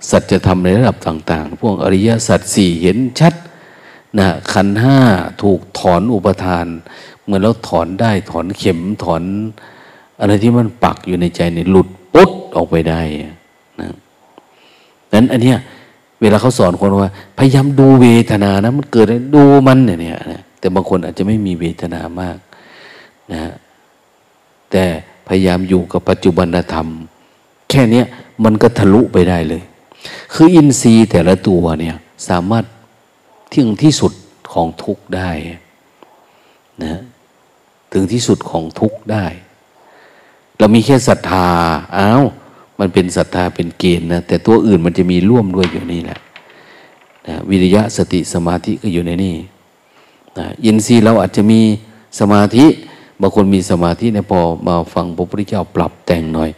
[0.09, 3.33] สัจธรรมในระดับต่าง ๆ พวกอริยสัจสี่เห็นชัด
[4.19, 4.99] นะขันห้า
[5.41, 6.65] ถูกถอนอุปทาน
[7.23, 9.23] เหมือนเราถอนได้ถอนเข็มถอน
[10.19, 13.01] อะไรที่มันปักอยู่ในใจเนี่ยหลุดปุ๊ดออกไปได้
[13.81, 13.89] นะ
[15.13, 15.57] นั้นอันเนี้ย
[16.21, 19.05] เวลาเขาสอนคนว่า พยายามดูเวทนานะ มันเกิด
[19.35, 19.99] ดูมันเนี่ย
[20.33, 22.37] นะแต่บางคนอาจจะไม่มีเวทนามาก
[23.33, 23.39] นะ
[24.71, 24.83] แต่
[25.27, 26.87] พยายามอยู่กับปัจจุบันธรรม
[27.69, 28.03] แค่นี้
[28.43, 29.61] มันก็ทะลุไปได้เลย
[30.33, 31.95] คืออินทรีย์แต่ละตัวเนี่ย
[32.29, 32.65] สามารถ
[33.53, 34.13] ที่งที่สุด
[34.53, 35.31] ของทุกได้
[36.83, 37.01] นะ
[37.93, 39.25] ถึงที่สุดของทุกได้
[40.59, 41.47] เรามีแค่ศรัทธา
[41.97, 42.23] อ้าว
[42.79, 46.19] มันเป็นศรัทธาเป็นเกณฑ์นะแต่ตัวอื่นมันจะมีร่วมด้วยอยู่นี่แหละ
[47.27, 49.35] นะวิริยะสติสมาธิก็อยู่ในนี่
[50.37, 51.59] นะยินทรีย์เราอาจจะมี
[52.19, 52.65] สมาธิ
[53.21, 56.49] บางคนมีสมาธิเนี่ยพอมาฟังพระพุทธเจ้าปรับแต่งหน่อย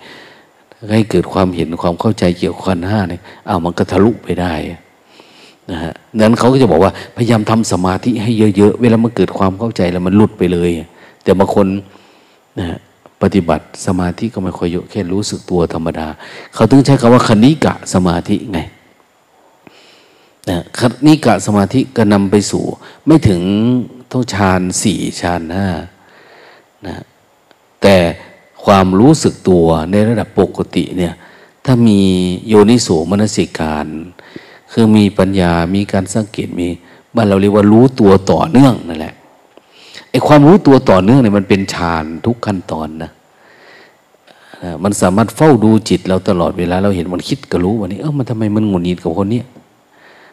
[0.92, 4.54] ให้เกิดความเห็นความเข้าใจเกี่ยวกับขันห้าเนี่ยอ้าวมันก็ทะลุไปได้
[5.72, 10.70] นะฮะนั้นเขาก็จะบอกว่าพยายามทำสมาธิให้เยอะๆเวลามันเกิดความเข้าใจแล้วมันหลุดไปเลย
[11.24, 11.68] แต่บางคน
[12.60, 12.78] นะ
[13.22, 16.08] ปฏิบัติสมาธิก็ไม่ค่อยเยอะแค่รู้สึกตัวธรรมดา
[16.54, 18.60] เขาถึงใช้คำว่าคณิกะสมาธิไง
[20.50, 22.64] นะคณิกะสมาธิก็นำไปสู่
[23.06, 23.42] ไม่ถึง
[24.12, 25.68] ต้องฌานสี่ฌานห้า
[26.88, 26.96] นะ
[27.82, 27.98] แต่
[28.66, 31.14] ความรู้สึกตัวในระดับปกติเนี่ย
[31.66, 32.00] ถ้ามี
[32.48, 33.88] โยนิโสมนสิการ
[34.72, 36.68] คือมีปัญญามีการสังเกตมี
[37.16, 39.16] บ้านเราเรียกว่ารู้ตัวต่อเนื่องนั่นแหละ
[40.12, 43.12] ไอ้ความรู้ตัวต่อเนื่องเนี่ยมันเป็นฌานทุกขั้นตอนนะ
[44.84, 49.42] มันสามารถเฝ้าดูจิตเราตลอดเวลา เราเห็นมันคิดก็รู้วันนี้เออมันทำไมมันหงุดหงิดกับคนนี้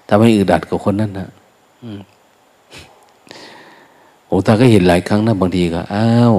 [0.09, 1.29] ทำให้อึดอัดกับคนนั้นนะ
[4.27, 6.35] โอ้ตาก็เห็นหลายครั้งนะบางทีก็อ้าว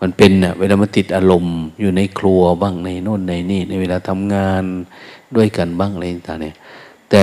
[0.00, 4.62] มันเป็นเนะ่ะเวลามันติดอารมณ์อยู่ในครัวบ้างในโน่นในนี่ ในเวลาทำงาน
[5.36, 6.54] ด้วยกันบ้างอะไรต่างเนี่ย
[7.10, 7.22] แต่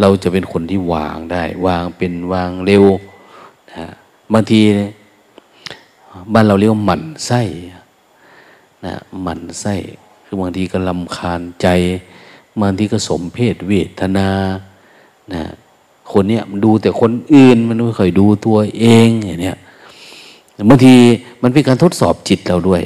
[0.00, 2.84] เราจะเป็นคนที่วางได้ วางเป็นวางเร็ว
[4.32, 4.60] บางที
[6.32, 7.42] บ้านเราเรียกว่าหมันไส้
[8.84, 9.74] นะหมันไส้
[10.24, 11.68] คือบางทีก็ลำคาญใจ
[12.60, 14.28] บางทีก็สมเพศเวทนา
[15.32, 15.42] นะ
[16.12, 19.56] คนเนี้ยดูแต่คนอื่นมันไม่ค่อยดูตัวเองอย่างเนี้ย
[20.68, 20.94] บางที
[21.42, 22.82] มันเป็นการทดสอบจิตเราด้วย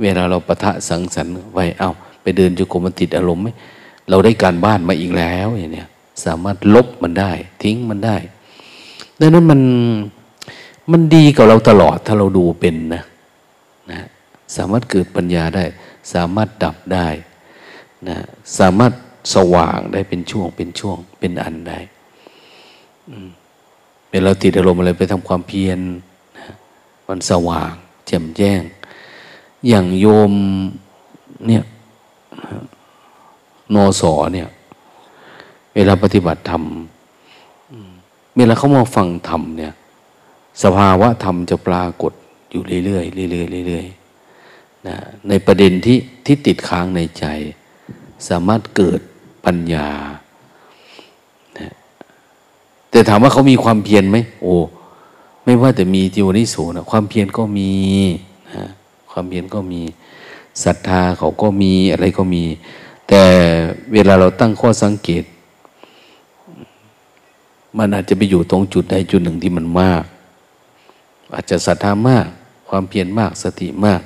[0.00, 1.90] เวลาเราปะทะสังสรรค์ไว้เอา้า
[2.22, 3.48] ไปเดินจุกมันติดอารมณ์ไหม
[4.08, 5.88] เราได้การบ้านมาอีกแล้วอย่างเนี้ย
[6.24, 8.16] สามารถลบมันได้ ทิ้งมันได้
[9.20, 9.60] ดังนั้นมัน
[10.90, 13.04] มันดีกับเราตลอดถ้าเราดูเป็นนะ
[13.90, 14.00] นะ
[14.56, 15.64] สามารถเกิดปัญญาได้
[16.14, 17.08] สามารถดับได้
[18.08, 18.16] นะ
[18.58, 18.92] สามารถ
[19.34, 21.78] สว่างได้เป็นช่วง เป็นช่วง เป็นอันได้
[24.08, 25.80] เป็นเราติดอารมณ์อะไรไปทำความเพียร
[26.38, 26.46] นะ
[27.08, 27.72] มันสว่าง
[28.06, 28.62] แจ่มแจ้ง
[29.68, 30.32] อย่างโยม
[31.46, 31.64] เนี่ย
[33.74, 34.02] นส
[34.34, 34.48] เนี่ย
[35.74, 36.64] เวลาปฏิบัติธรรม
[38.36, 39.72] เวลาเขามาฟังธรรมเนี่ย
[40.62, 42.12] สภาวะธรรมจะปรากฏ
[42.50, 44.96] อยู่เรื่อยๆเรื่อยๆเรื่อยๆนะ
[45.28, 47.24] ในประเด็นที่ที่ติดค้างในใจ
[48.28, 49.00] สามารถเกิด
[49.44, 49.88] ปัญญา
[51.58, 51.72] นะ
[52.90, 54.56] แต่ถามว่าเขามีความเพียรไหมโอ้
[55.44, 57.72] ไม่ว่าแต่มีจิวนิสูนะความเพียรก็มี
[58.54, 58.64] นะ
[59.10, 59.82] ความเพียรก็มี
[60.64, 62.44] ศรัทธาเขาก็มีอะไรก็มี
[63.08, 63.22] แต่
[63.92, 65.24] เวลาเราตั้งข้อสังเกต
[67.78, 70.04] มันอาจจะไปอยู่ตรงจุดใดจุดหนึ่งที่มันมาก
[71.34, 72.26] อาจจะศรัทธามาก
[72.68, 74.00] ความเพียรมากสติมาก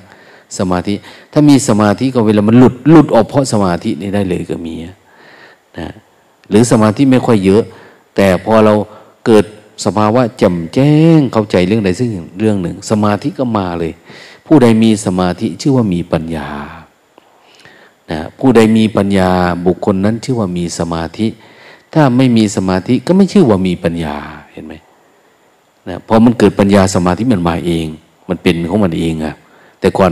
[0.57, 0.93] สมาธิ
[1.31, 4.75] ถ้ามีสมาธิก็เวลามันหลุดหลุดออกเพราะสมาธินี่ได้เลยก็มี
[5.77, 5.87] นะ
[6.49, 7.63] หรือสมาธิไม่ค่อยเยอะ
[8.15, 8.73] แต่พอเรา
[9.25, 9.45] เกิด
[9.85, 12.09] สภาวะจำแจ้งเข้าใจเรื่องใดซึ่ง
[12.39, 13.93] เรื่องหนึ่ง สมาธิก็มาเลย
[14.47, 16.47] ผู้ใดมีสมาธิชื่อว่ามีปัญญา
[18.11, 19.29] นะผู้ใดมีปัญญา
[19.65, 21.27] บุคคลนั้นชื่อว่ามีสมาธิ
[21.93, 24.15] ถ้าไม่มีสมาธิก็ไม่ชื่อว่ามีปัญญา
[24.51, 24.73] เห็นไหม
[25.89, 27.85] นะพอมันเกิดปัญญาสมาธิมันมาเอง
[28.29, 29.35] มันเป็นของมันเองอะ
[29.79, 30.11] แต่ก่อน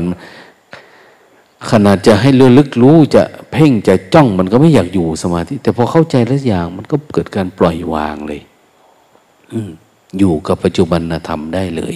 [1.71, 3.21] ขนาดจะให้เลือลึกรู้จะ
[3.51, 8.41] เพ่งจะจ้องมันก็ไม่อยากอยู่สมาธิ แต่พอเข้าใจแล้วอย่าง มันก็เกิดการปล่อยวางเลย
[9.53, 9.59] อื
[10.19, 11.95] อยู่กับปัจจุบันธรรมได้เลย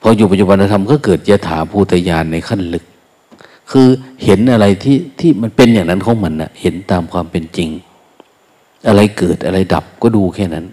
[0.00, 2.84] พออยู่ปัจจุบันธรรมก็เกิดยถาภูตยานในขั้นลึก
[3.70, 3.88] คือ
[4.24, 7.68] เห็นอะไรที่ที่มันเป็นอย่างนั้นของมันนะเห็นตามความเป็นจริง
[8.88, 10.66] อะไรเกิดอะไรดับก็ดูแค่นั้น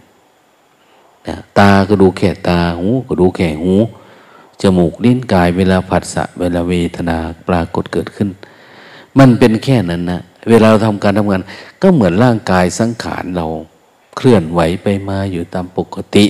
[1.27, 3.73] นะตาก็ดูแค่ตาหูก็ดูแค่หู
[4.61, 7.17] จมูกลิ้นกายเวลาผัสสะเวลาเวทนา
[7.47, 8.29] ปรากฏเกิดขึ้น
[9.19, 11.41] มันเป็นแค่นั้นนะเวลาเราทำการทำงาน
[11.81, 13.45] ก็เหมือนร่างกายสังขารเรา
[14.15, 16.25] เคลื่อนไหวไปมาอยู่ตามปกติ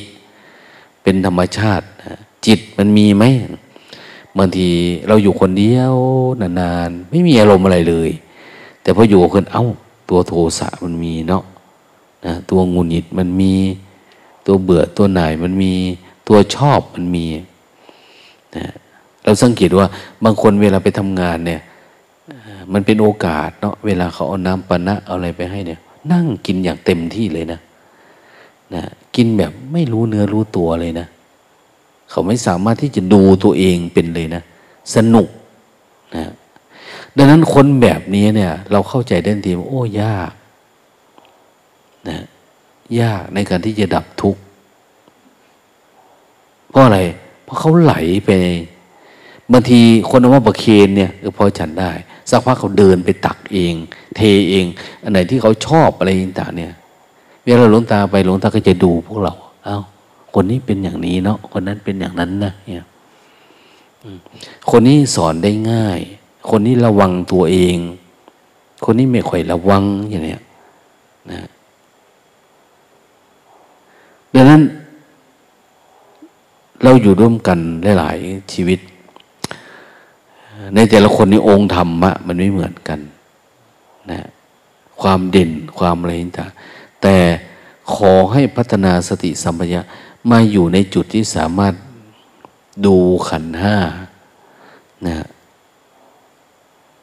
[1.03, 1.85] เป็นธรรมชาติ
[2.45, 3.23] จิตมันมีไหม
[4.37, 4.69] บางที
[5.07, 5.95] เราอยู่คนเดียว
[6.41, 8.09] นานๆไม่มีอารมณ์อะไรเลย
[8.81, 9.65] แต่พออยู่กับคนเอา้า
[10.09, 11.43] ตัวโทสะมันมีเนาะ
[12.25, 13.53] นะตัวงุนหิดมันมี
[14.45, 15.73] ตัวเบื่อตัวหน่ายมันมี
[16.27, 17.25] ตัวชอบมันมี
[18.57, 18.65] นะ
[19.23, 19.87] เราสังเกตว่า
[20.23, 21.61] บางคนเวลาไปทำงานเนี่ย
[22.73, 25.79] มันเป็นโอกาสเนาะเวลาเขาเอาน้ำปนะเอาอะไรไปให้เนี่ย
[26.11, 27.59] นั่งกินอย่างเต็มที่เลยนะ
[28.73, 28.83] นะ
[29.15, 31.07] กินแบบไม่รู้เนื้อรู้ตัวเลยนะ
[32.09, 34.41] เขาไม่สามารถที่จะดูตัวเองเป็นเลยนะ
[34.95, 35.27] สนุก
[36.15, 36.23] นะ
[37.17, 40.31] ดังนั้นคนแบบนี้เนี่ย เราเข้าใจได้ทีว่าโอ้ยาก
[42.09, 42.19] นะ
[43.01, 44.41] ยากในการที่จะดับทุกข์
[46.69, 46.99] เพราะอะไร
[47.43, 47.93] เพราะเขาไหล
[48.25, 48.29] ไป
[49.51, 49.79] บางที
[50.09, 51.91] คนเอามาประเคนเนี่ยก็พอฉันได้
[52.29, 53.73] สักพักเขาเดินไปตักเอง
[54.15, 54.65] เทเอง
[55.03, 56.09] อันไหนที่เขาชอบอะไร
[56.39, 56.73] ต่างเนี่ย
[57.43, 59.33] เวลาหลวงตาไปหลวงตาก็จะดูพวกเรา
[59.65, 59.79] เอา้า
[60.33, 62.85] คนนี้เป็นอย่างนี้เนาะคนนั้นเป็นอย่างนั้นนะเนี่ย
[64.69, 65.99] คนนี้สอนได้ง่าย
[66.49, 67.77] คนนี้ระวังตัวเอง
[68.85, 70.41] คนนี้ไม่ค่อยระวังอย่างเนี้ย
[71.31, 71.39] นะ
[74.35, 74.61] ดังนั้น
[76.83, 77.59] เราอยู่ร่วมกัน
[77.99, 78.79] หลายๆชีวิต
[80.75, 82.99] ในแต่ละคนนี้องค์ธรรมะ มันไม่เหมือนกัน
[84.11, 84.19] นะ
[85.01, 86.51] ความเด่นความอะไรต่าง
[87.01, 87.17] แต่
[87.93, 89.81] ขอให้พัฒนาสติสัมปชัญญะ
[90.31, 91.73] มาอยู่ในจุดที่สามารถ
[92.85, 92.95] ดู
[93.29, 93.77] ขันห้า
[95.07, 95.15] นะ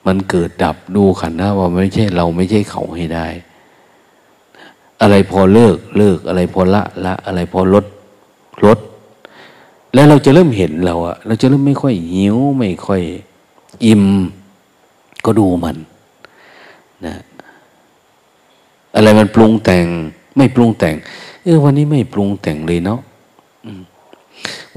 [0.06, 3.26] มันเกิดดับดูขันห้าว่าไม่ใช่เราไม่ใช่เขาให้ได้
[5.02, 7.84] อะไรพอเลิกเลิก อะไรพอละละอะไรพอลด
[8.66, 8.78] ลด
[9.94, 13.02] แล้วเราจะเริ่มเห็นเราอะเราจะเริ่มไม่ค่อยหิวไม่ค่อย
[13.84, 14.04] อิ่ม
[15.24, 15.76] ก็ดูมัน
[17.06, 17.14] นะ
[18.94, 19.86] อะไรมันปรุงแต่ง
[20.36, 20.94] ไม่ปรุงแต่ง
[21.44, 23.00] เออวันนี้ไม่ปรุงแต่งเลยเนาะ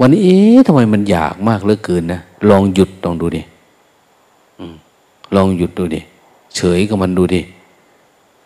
[0.00, 2.20] วันนี้เอ๊ะทำไมมันอยากมากเหลือเกินนะ
[2.50, 3.42] ลองหยุดลองดูดิ
[5.36, 6.00] ลองหยุดดูดิ
[6.56, 7.40] เฉยกับมันดูดิ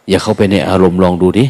[0.08, 1.44] อย่าเข้าไปในอารมณ์ลองดูดิ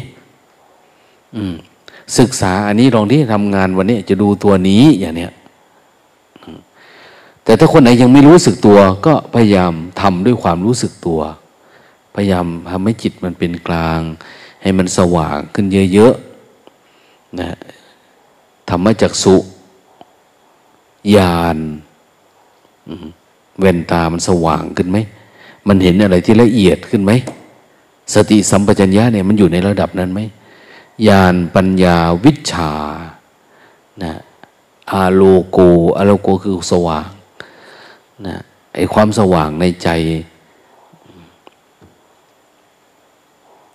[2.17, 5.33] ศึกษาอันนี้ลองที่ทำงานวันนี้จะดูตัวนี้อย่างเนี้ย
[7.43, 11.19] แต่ถ้าคนไหนยังไม่รู้สึกตัว ก็พยายามทำด้วยความรู้สึกตัว
[12.15, 14.01] พยายามทำให้จิตมันเป็นกลาง
[14.61, 17.49] ให้มันสว่างขึ้นเยอะๆนะ
[18.69, 19.35] ธรรมจักสุ
[21.15, 21.57] ญาณ
[23.59, 24.97] เวนตามันสว่างขึ้นไหม
[25.67, 27.11] มันเห็นอะไรที่ละเอียดขึ้นไหม
[28.13, 30.19] สติสัมปชัญญะเนี่ยมันอยู่ในระดับนั้นไหม
[31.07, 32.71] ญาณปัญญาวิชา
[34.03, 34.13] นะ
[34.91, 35.57] อาโลโก
[35.97, 37.09] อาโลโกคือสว่าง
[38.27, 38.35] นะ
[38.75, 39.89] ไอความสว่างในใจ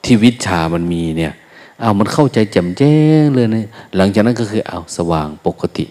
[0.05, 1.33] ที่วิชามันมีเนี่ย
[1.81, 3.67] เอามันเข้าใจแจ่มแจ้งเลยนะ
[3.97, 5.87] หลังจากนั้นก็คือเอาสว่างปกติ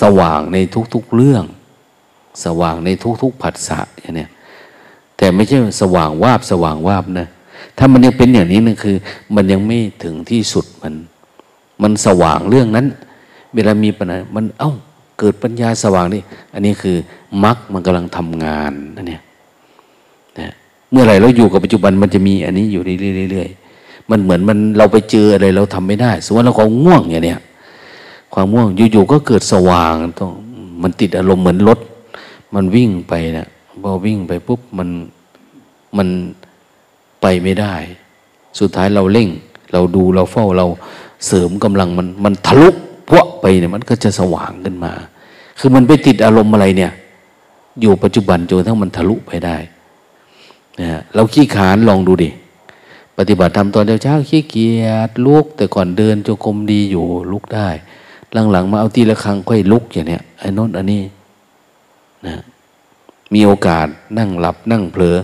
[0.00, 0.56] สว่างใน
[0.94, 1.44] ทุกๆเรื่อง
[2.44, 2.88] สว่างใน
[3.22, 4.30] ทุกๆผัสสะอย่างเนี้ย
[5.16, 7.28] แต่ไม่ใช่สว่างวาบสว่างวาบนะ
[7.78, 8.96] ถ้ามันยังเป็นอย่างนี้นึงคือ
[9.34, 10.94] มันยังไม่ถึงที่สุดมัน
[11.82, 12.86] มันสว่างเรื่องนั้น
[13.54, 14.72] เวลามีปัญหามันเอา้า
[15.18, 16.22] เกิดปัญญาสว่างนี่
[16.54, 16.96] อันนี้คือ
[17.44, 19.22] มรรคมันกำลังทำงานนะเนี่ย
[20.90, 22.82] เมื่อไหร่เราอยู่กับปัจจุบันมันจะมีอันนี้อยู่
[23.30, 27.40] เรื่อยๆมันเหมือนมันเราไปเจออะไรเราทำไม่ได้ สมมติเราก็ง่วงอย่างเนี้ย
[28.34, 30.30] ความง่วงอยู่ๆก็เกิดสว่างต้อง
[30.82, 31.78] มันติดอารมณ์เหมือนรถ
[32.54, 33.46] มันวิ่งไปนะ
[33.82, 34.88] พอวิ่งไปปุ๊บมัน
[35.96, 36.08] มัน
[37.22, 37.74] ไปไม่ได้
[38.60, 39.28] สุดท้ายเราเร่ง
[39.72, 40.66] เราดูเราเฝ้าเรา
[41.26, 42.68] เสริมกำลังมันมันทะลุ
[43.10, 44.92] พวกไปเนี่ยมันก็จะสว่างขึ้นมา
[45.58, 46.92] คือมันไปติดอารมณ์อะไรเนี่ย
[47.80, 49.56] อยู่ปัจจุบันจนทั้งมันทะลุไปได้
[50.80, 52.30] นะเราขี้ขานลองดูดิ
[53.18, 57.68] ปฏิบัติทำตอนเช้าขี้เกียจลุก แต่ก่อนเดินจงกรมดีอยู่ลุกได้
[58.50, 61.02] หลังๆ มาเอาทีละครั้งค่อยลุกอย่างเนี้ยไอ้นนท์อันนี้
[62.26, 62.34] นะ
[63.34, 63.86] มีโอกาส
[64.18, 65.16] นั่งหลับนั่งเผลอ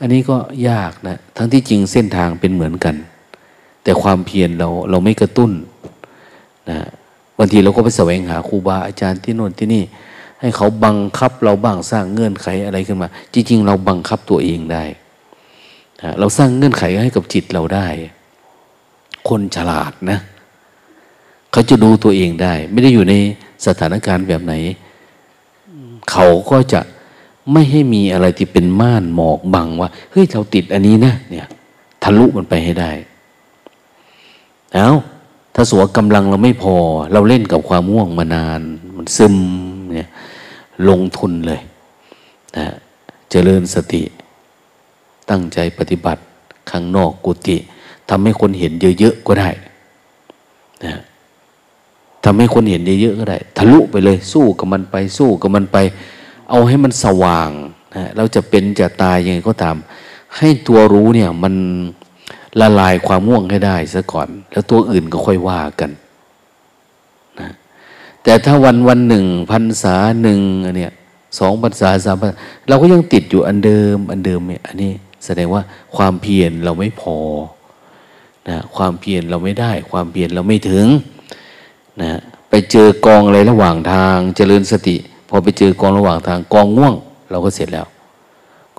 [0.00, 0.36] อันนี้ก็
[0.68, 2.94] ยากนะ ทั้งที่จริงเส้นทางเป็นเหมือนกัน
[3.82, 5.50] แต่ความเพียรเราเราไม่กระตุ้น
[6.70, 6.78] นะ
[7.38, 9.82] บางทีเราก็ไปแสวงหาครูบาอาจารย์ที่โน่นที่นี่
[10.40, 14.84] ให้เขาบังคับเราบ้างสร้างเงื่อนไขอะไรขึ้นมา จริง ๆ เราบังคับตัวเองได้
[16.18, 17.86] เราสร้างเงื่อนไขให้กับจิตเราได้
[19.28, 20.18] คนฉลาดนะ
[21.52, 23.14] เขาจะดูตัวเองได้ ไม่ได้อยู่ใน
[23.66, 24.54] สถานการณ์แบบไหน
[26.10, 26.80] เขาก็จะ
[27.52, 31.48] ไม่ให้มีอะไรที่เป็นม่านหมอกบังว่าเฮ้ยเราติดอันนี้นะเนี่ย
[32.02, 32.90] ทะลุมันไปให้ได้
[34.74, 34.94] แล้ว
[35.54, 36.74] ถ้าสัวกำลังเราไม่พอ
[37.12, 38.60] เราเล่นกับความง่วงมานาน
[38.96, 39.36] มันซึม
[39.92, 40.08] เนี่ย
[40.88, 41.60] ลงทุนเลย
[42.56, 42.66] นะ
[43.30, 44.02] เจริญสติ
[45.30, 46.22] ตั้งใจปฏิบัติ
[46.70, 47.56] ข้างนอกกุฏิ
[48.10, 49.50] ทำให้คนเห็นเยอะๆก็ได้
[50.84, 50.94] นะ
[52.24, 55.76] ทำให้คนเห็นเยอะๆก็ได้ ทะลุไปเลย สู้กับมันไป สู้กับมันไป
[56.50, 57.50] เอาให้มันสว่าง
[57.96, 59.76] นะเราจะเป็นจะตายยังไงก็ตาม
[60.36, 61.54] ให้ตัวรู้เนี่ยมัน
[62.60, 65.90] ละลายความง่วงให้ได้ซะก่อน แล้วตัวอื่นก็ค่อยว่ากัน
[67.40, 67.50] นะ
[68.22, 70.40] แต่ถ้าวันวันหนึ่งพันษาหนึ่ง
[70.76, 70.92] เนี่ย
[71.38, 72.36] สองพรรษาสามพรรษา
[72.68, 74.92] เราก็ยังติดอยู่อันเดิม อันเดิมเนี่ยอันนี้
[75.24, 75.62] แสดงว่า
[75.96, 77.16] ความเพียรเราไม่พอ
[78.48, 80.86] นะความเพียรเราไม่ได้ ความเพียรเราไม่ถึง
[82.02, 82.10] นะ
[82.48, 84.96] ไปเจอกองอะไรระหว่างทางเจริญสติ
[85.34, 86.94] อไปเจอกองระหว่างทางกองง่วง
[87.30, 87.86] เราก็เสร็จแล้ว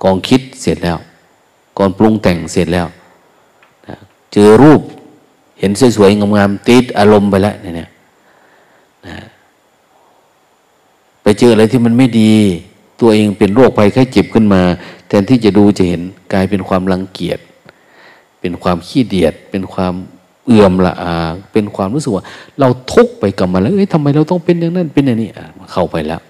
[0.02, 0.98] กองคิดเสร็จแล้ว
[1.78, 2.86] กองปรุงแต่งเสร็จแล้ว
[3.88, 3.96] นะ
[4.32, 4.80] เจอรูป
[5.58, 7.88] เห็นสวยๆงามๆติดอารมณ์ไปแล้วเนี่ยนะ
[11.22, 12.32] ไปเจออะไรที่มันไม่ดี
[13.00, 14.62] ตัวเองเป็นโรคภัยไข้เจ็บขึ้นมา
[15.08, 16.02] แทนที่จะดูจะเห็น
[16.32, 17.38] กลายเป็นความรังเกียจ
[18.40, 19.94] เป็นความขี้เดียด เป็นความ
[20.46, 21.14] เอื่อมละอา
[21.52, 22.24] เป็นความรู้สึกว่า
[22.58, 25.28] เราทุกไปกับมันแล้วเอ้ยทำไมเราต้องเป็นอย่างนั้นเป็นอย่างนี้
[25.72, 26.20] เข้าไปแล้ว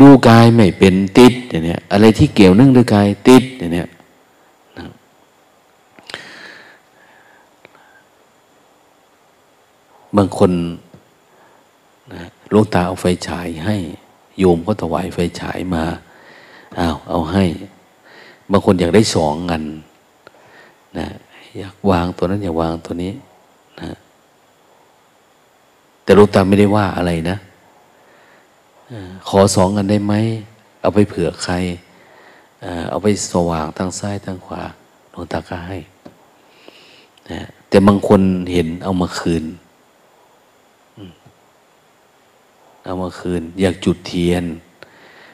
[0.00, 3.84] ดูกายไม่เป็นติดอย่างนี้อะไรที่เกี่ยวเนื่องด้วยกายติดอย่างนี้
[10.16, 10.52] บางคน
[12.12, 12.22] นะ
[12.52, 13.76] ลวงตาเอาไฟฉายให้
[14.38, 15.84] โยมก็ถวายไฟฉายมา
[16.76, 17.44] เอาเอาให้
[18.50, 19.64] บางคนอยากได้สองงิน
[20.98, 21.06] นะ
[21.58, 23.12] อยากวางตัวนั้นอยากวางตัวนี้
[23.80, 23.90] นะ
[26.02, 27.36] แต่ลวงตาไม่ได้ว่าอะไรนะ
[29.28, 30.14] ขอสองเงินได้ไหม
[30.80, 31.54] เอาไปเผื่อใคร
[32.90, 34.62] เอาไปสว่างทางซ้ายทางขวา
[35.10, 35.76] หลวงตาก็ให้
[37.30, 38.20] นะแต่บางคน
[38.52, 39.44] เห็นเอามาคืน
[42.84, 44.44] เอามาคืน อยากจุดเทียน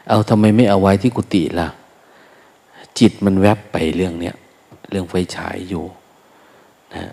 [0.08, 1.68] เอาทำไมไม่เอาไว้ที่กุฏิล่ะ
[2.98, 4.34] จิตมันแวบไปเรื่องเนี้ย
[4.90, 5.84] เรื่องไฟฉายอยู่
[6.94, 7.10] นะ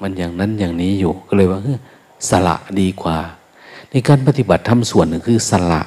[0.00, 1.60] มันอย่างนั้นอย่างนี้อยู่ ก็เลยว่า
[2.28, 3.18] สละดีกว่า
[3.90, 5.82] ในการปฏิบัติทำส่วนหนึ่งคือสละ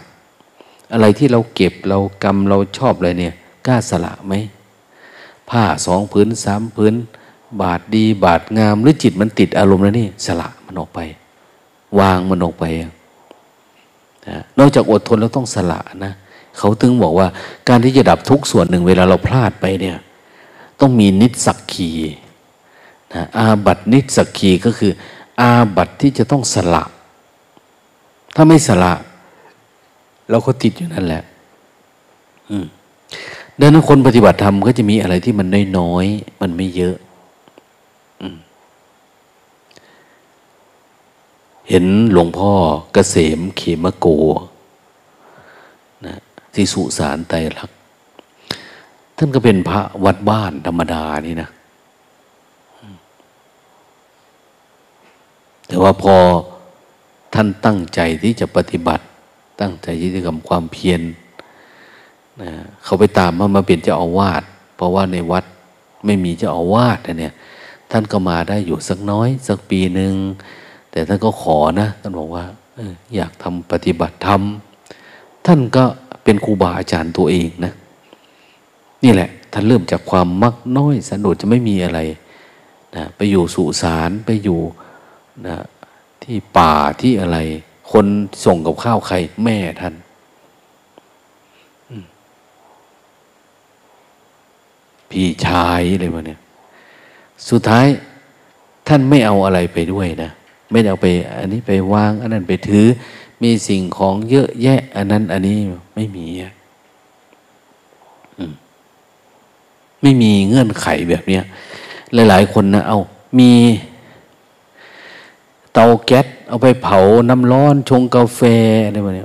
[0.93, 3.33] อะไรที่เราเก็บเรากรรมเราชอบอะไรเนี่ย
[3.67, 4.33] กล้าสละไหม
[5.49, 6.93] ผ้าสองพื้นสามพื้น
[7.61, 10.99] บาทดีบาทงาม หรือจิตมันติดอารมณ์แล้วนี่ สละมันออกไป
[11.99, 12.65] วางมันออกไป
[14.27, 16.13] นะนอกจากอดทนแล้วต้องสละนะ
[16.57, 17.27] เขาถึงบอกว่า
[17.69, 19.97] การที่จะดับทุกส่วนหนึ่งเวลาเราพลาดไปเนี่ย
[20.79, 21.91] ต้องมีนิสักขี
[23.13, 24.91] นะอาบัตนิสักขีก็คือ
[25.41, 26.83] อาบัตที่จะต้องสละ
[28.35, 28.93] ถ้าไม่สละ
[30.29, 31.23] เราก็ติดอยู่นั่นแหละ
[33.59, 36.95] ดังนั้นคนปฏิบัติธรรมก็จะมีอะไรที่มันน้อยๆ มันไม่เยอะ
[41.69, 42.51] เห็นหลวงพ่อ
[42.93, 44.07] เกษมเขมโก
[46.05, 46.15] นะ
[46.55, 47.77] ที่สุสานไตรลักษณ์
[49.17, 51.49] ท่านก็เป็นพระวัดบ้านธรรมดานี่นะ
[55.67, 56.15] แต่ว่าพอ
[57.33, 59.03] ท่านตั้งใจที่จะปฏิบัติ
[59.61, 61.01] ตั้งใจที่จะทำความเพียร
[62.41, 62.51] นะ
[62.83, 64.43] เขาไปตามมามาเป็นเจ้าอาวาส
[64.75, 65.43] เพราะว่าในวัด
[66.05, 67.33] ไม่มีเจ้าอาวาสเนี่ย
[67.91, 70.13] ท่านก็มาได้อยู่สักน้อย สักปีหนึ่ง
[70.91, 72.45] แต่ท่านก็ขอนะท่านบอกว่า
[73.15, 74.41] อยากทำปฏิบัติธรรม
[75.45, 75.83] ท่านก็
[76.23, 77.73] เป็นครูบาอาจารย์ตัวเองนะ
[79.03, 81.99] นี่แหละ ท่านเริ่มจากความมักน้อยสันโดษจะไม่มีอะไร
[82.95, 84.59] นะไปอยู่สุสานไปอยู่
[85.47, 85.55] นะ
[86.23, 87.37] ที่ป่าที่อะไร
[87.91, 88.05] คน
[88.45, 89.93] ส่งกับข้าวใคร แม่ท่าน
[95.09, 96.39] พี่ชายอะไรมาเนี่ย
[97.49, 97.87] สุดท้าย
[98.87, 100.29] ท่านไม่เอาอะไรไปด้วยนะ
[100.71, 101.07] ไม่เอาไป
[101.37, 102.85] อันนี้ไปวาง อันนั้นไปถือ
[103.43, 105.57] มีสิ่งของเยอะแยะ อันนั้น อันนี้
[105.95, 106.25] ไม่มี
[110.01, 111.43] ไม่มีเงื่อนไขแบบเนี้ย
[112.13, 112.99] หลาย ๆ คนนะ เอา
[113.39, 113.51] มี
[115.73, 116.99] เตาแก๊สเอาไปเผา
[117.29, 118.41] น้ำร้อน ชงกาแฟ
[118.85, 119.23] อะไรแบบนี้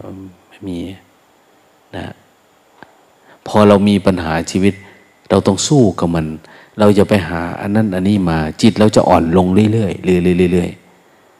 [0.49, 0.79] ไม่มี
[1.97, 2.15] นะ
[3.47, 4.75] พอเรามีปัญหาชีวิต
[5.31, 6.27] เราต้องสู้กับมัน
[6.79, 10.71] เราจะไปหาอันนั้นอันนี้มา จิตเราจะอ่อนลงเรื่อยๆเรื่อยๆเรื่อย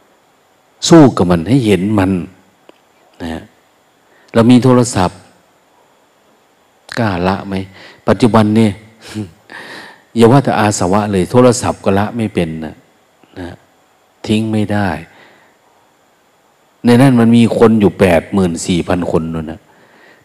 [0.09, 2.11] ๆสู้กับมันให้เห็นมัน
[3.23, 3.43] นะ
[4.35, 5.19] เรามีโทรศัพท์
[6.99, 7.55] กล้าละไหม
[8.09, 8.73] ปัจจุบันเนี่ย
[10.17, 12.75] อย่าว่าแต่อาสวะเลย โทรศัพท์ก็ละไม่เป็นนะ
[13.39, 13.57] นะ
[14.29, 14.89] ทิ้งไม่ได้
[16.85, 19.61] ในนั้นมันมีคนอยู่แปดหมื่นสี่พันคนนู่นนะ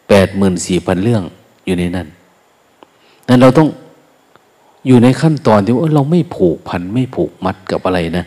[0.09, 1.23] แปดหมื่นสี่พันเรื่อง
[1.65, 2.07] อยู่ในนั้น
[3.27, 3.69] นั้นเราต้อง
[4.87, 8.25] อยู่ในขั้นตอนที่ว่าเราไม่ผูกพันไม่ผูกมัดกับอะไรนะ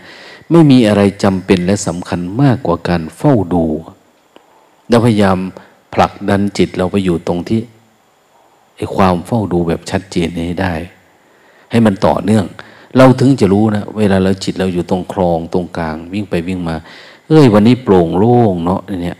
[0.50, 3.64] ไม่มีอะไรจำเป็นและสำคัญมากกว่าการเฝ้าดู
[4.88, 5.38] เราพยายาม
[5.94, 7.60] ผลักดันจิตเราไปอยู่ตรงที่
[8.76, 10.74] ไอ้ความเฝ้าดูแบบชัดเจนให้ได้
[11.70, 12.44] ให้มันต่อเนื่อง
[12.96, 16.76] เราถึงจะรู้นะเวลาเราจิตเราอยู่ตรงคลองตรงกลาง วิ่งไปวิ่งมา
[17.28, 19.18] เอ้ยวันนี้โปร่งโล่งเนาะเนี่ย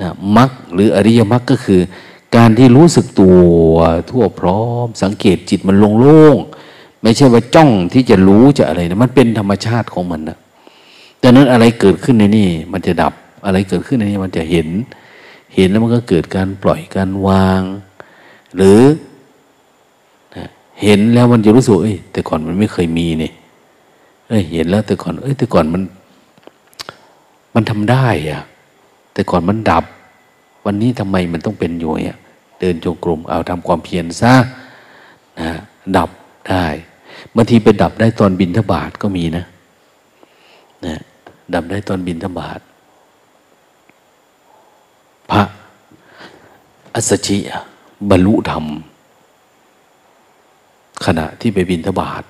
[0.00, 1.80] นะมักหรืออริยมรรคก็คือ
[2.36, 3.42] การที่รู้สึกตัว
[4.10, 10.38] ทั่วพร้อม สังเกตจิตมันโล่งๆไม่ใช่ว่าจ้องที่จะรู้จะอะไรนะมันเป็นธรรมชาติของมันนะ
[11.22, 13.12] ดังนั้นอะไรเกิดขึ้นในนี่ มันจะดับ
[13.46, 14.68] อะไรเกิดขึ้นในนี้มันจะเห็น
[15.56, 17.62] เห็นแล้วมันก็เกิดการปล่อยการวาง
[18.56, 18.80] หรือ
[20.82, 23.32] เห็นแล้วมันจะรู้สึกเอ้ยแต่ก่อนมันไม่เคยมีเนี่ย
[24.28, 25.82] เอ้ยเห็นแล้วแต่ก่อน เอ้ยแต่ก่อนมัน
[27.54, 28.42] มันทำได้อะ
[29.12, 29.84] แต่ก่อนมันดับ
[30.64, 32.18] วันนี้ทำไมมันต้องเป็นอยู่เนี่ย
[32.60, 34.34] เดินจงกรมเอาทำความเพียรซะ
[35.40, 35.50] นะ
[35.96, 36.10] ดับ
[36.48, 36.66] ได้
[37.34, 39.44] บางทีไปดับได้ตอนบินทบาทก็มีนะ
[40.86, 41.00] นะ
[41.54, 42.60] ดับได้ตอนบินทบาท
[45.30, 45.42] พระ
[46.94, 47.38] อัสชิ
[48.10, 48.64] บรรลุธรรม
[51.04, 52.22] ขณะที่ไปบินทบาท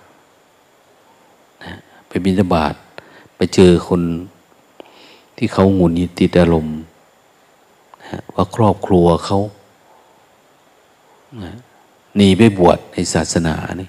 [1.65, 1.75] นะ
[2.09, 2.75] ไปบินทบาท
[3.37, 4.03] ไปเจอคน
[5.37, 6.79] ที่เขาหงุดหงิดติดอารมณ์
[8.03, 9.39] นะว่าครอบครัวเขา
[12.17, 13.89] หนีไปบวชในศาสนานี่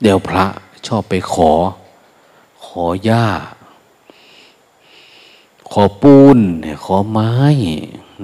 [0.00, 0.44] เดี๋ยวพระ
[0.86, 1.50] ชอบไปขอ
[2.64, 3.26] ขอย่า
[5.70, 6.38] ขอปูน
[6.84, 7.32] ขอไม้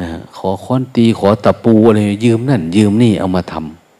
[0.00, 3.54] นะขอค้อนตีขอตะปูอะไรยืมนั่น ยืมนี่เอามาท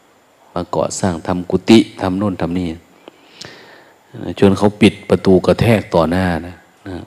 [0.05, 2.67] ำมาก่อสร้างทำกุฏิทำโน่นทำนี่
[4.39, 6.55] จนเขาปิดประตูกระแทกต่อหน้านะ
[6.87, 6.97] นะ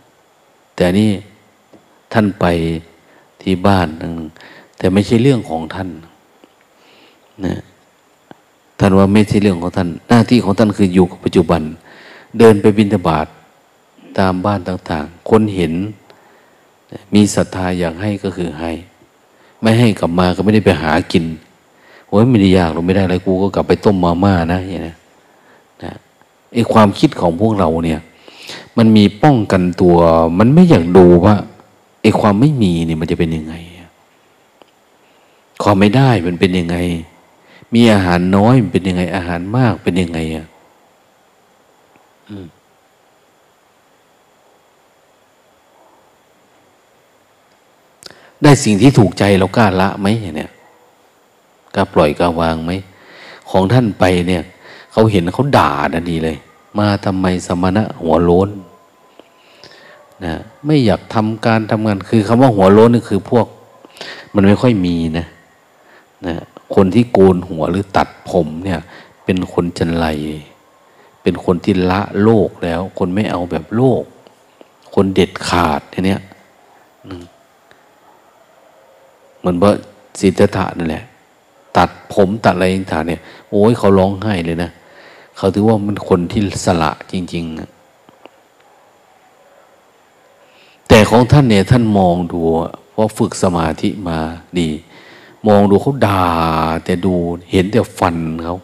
[0.76, 1.10] แต่นี่
[2.12, 2.44] ท่านไป
[3.42, 4.12] ที่บ้านนึง
[4.78, 5.88] แต่ไม่ใช่เรื่องของท่าน
[7.44, 7.54] นะ
[8.78, 11.62] ท่านว่าไม่ใช่เรื่องของท่าน หน้าที่ของท่านคืออยู่กับปัจจุบัน
[12.38, 13.26] เดินไปบินทบาท
[14.18, 15.72] ตามบ้านต่าง ๆ คนเห็น
[17.14, 18.72] มีศรัทธาอยากให้ก็คือให้
[19.62, 21.24] ไม่ให้กลับมาก็ไม่ได้ไปหากิน
[22.08, 24.94] โอ้ยไม่ได้ยากหรอกไม่ได้อะไรกูก็กลับไปต้มมาม่านะอย่างนี้
[25.82, 25.94] นะ
[26.54, 28.00] ไอความคิดของพวกเราเนี่ย
[28.78, 29.96] มันมีป้องกันตัว
[30.38, 31.34] มันไม่อยากดูว่า
[32.02, 33.54] ไอความไม่มีเนี่ยมันจะเป็นยังไง
[35.62, 36.76] ความไม่ได้มันเป็นยังไง
[37.74, 40.46] มีอาหารน้อยมันเป็นยังไง อาหารมากเป็นยังไงอะ
[42.28, 42.46] อืม
[48.42, 50.50] ได้สิ่งที่ถูกใจเรากล้าละไหมเนี่ย
[51.74, 52.72] กล้าปล่อยกล้าวางไหม
[53.50, 54.42] ของท่านไปเนี่ย
[54.92, 56.36] เขาเห็นเขาด่าดันดีเลย
[56.78, 58.50] มาทำไมสมณะหัวโล้น
[60.24, 60.34] นะ
[60.66, 63.46] ไม่อยากทำการทำงานคือคำว่าหัวโล้นนี่คือพวก
[64.34, 65.26] มันไม่ค่อยมีนะ
[66.26, 66.34] นะ
[66.74, 68.80] คนที่โกนหัวหรือตัดผมเนี่ย
[69.24, 70.06] เป็นคนจันไร
[71.22, 74.02] เป็นคนที่ละโลกแล้ว คนไม่เอาแบบโลก
[74.94, 76.22] คนเด็ดขาดเนี่ย
[79.42, 79.70] เหมือนว่า
[80.20, 81.04] สิทธัตถะนั่นแหละ
[81.76, 83.20] ตัดผมตัดอะไรต่างเนี่ย
[83.50, 84.70] โอ้ยเขาร้องไห้เลยนะ
[85.36, 87.56] เขาถือว่ามันคนที่สละจริง ๆ
[90.88, 92.40] แต่ของท่านเนี่ยท่านมองดู
[92.90, 94.18] เพราะฝึกสมาธิมา
[94.58, 94.68] ดี
[95.48, 96.26] มองดูเขาด่า
[96.84, 97.14] แต่ดู
[97.50, 98.56] เห็นแต่ฟันเขา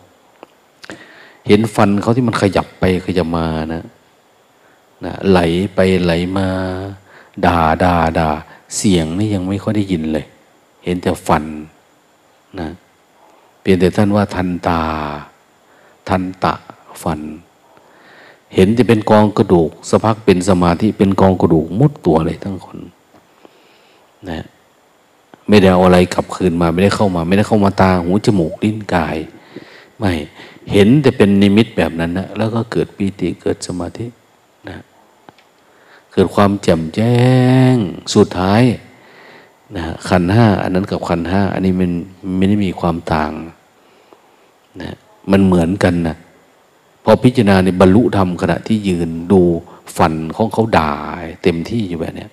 [1.46, 3.84] เห็นฟันเขาที่มันขยับไปขยับมานะ
[5.04, 5.38] นะไหล
[5.74, 6.48] ไปไหลมา
[7.46, 8.28] ด่าด่าด่า
[8.76, 10.26] เสียงนี่ยังไม่ค่อยได้ยินเลย
[10.84, 11.44] เห็นแต่ฟัน
[12.60, 12.68] นะ
[13.60, 14.82] เพียงแต่ท่านว่าทันตา
[16.08, 16.54] ทันตะ
[17.02, 17.20] ฟัน
[18.54, 22.78] เห็นจะเป็นกองกระดูกสักพักเป็นสมาธิเป็นกองกระดูกมุดตัวเลยทั้งคน
[24.30, 24.44] นะ
[25.48, 29.16] ไม่ได้เอาอะไรกลับคืนมา ไม่ได้เข้ามา ไม่ได้เข้ามาตาหูจมูกลิ้นกาย
[29.98, 30.12] ไม่
[30.72, 34.06] เห็นแต่เป็นนิมิตแบบนั้นนะแล้วก็เกิดปีติเกิดสมาธิ
[34.68, 34.78] นะ
[36.12, 37.18] เกิดความแจ่มแจ้
[37.72, 37.74] ง
[38.14, 38.62] สุดท้าย
[39.76, 41.90] นะขันห้าอันนั้นกับขันห้าอันนี้มัน
[42.36, 43.32] ไม่ได้มีความต่าง
[44.82, 44.94] นะ
[45.30, 46.16] มันเหมือนกันนะ
[47.04, 49.40] พอพิจารณาในบรรลุธรรมขณะที่ยืนดู
[49.96, 50.92] ฝันของเขาด่า
[51.42, 52.26] เต็มที่อยู่แบบนี้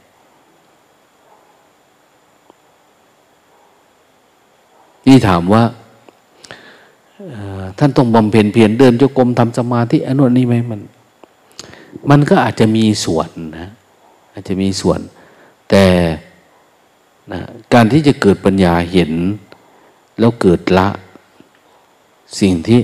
[5.08, 5.64] นี่ถามว่า
[7.80, 10.82] ท่านต้องบำเพ็ญเพียรเดินจงกรมทำสมาธิอนุนี้ไหมมัน
[12.10, 13.30] มันก็อาจจะมีส่วน
[13.60, 13.70] นะ
[14.34, 15.00] อาจจะมีส่วน
[15.70, 15.84] แต่
[17.32, 17.42] นะ
[17.74, 19.12] การที่จะเกิดปัญญาเห็น
[20.20, 20.88] แล้วเกิดละ
[22.40, 22.80] สิ่งที่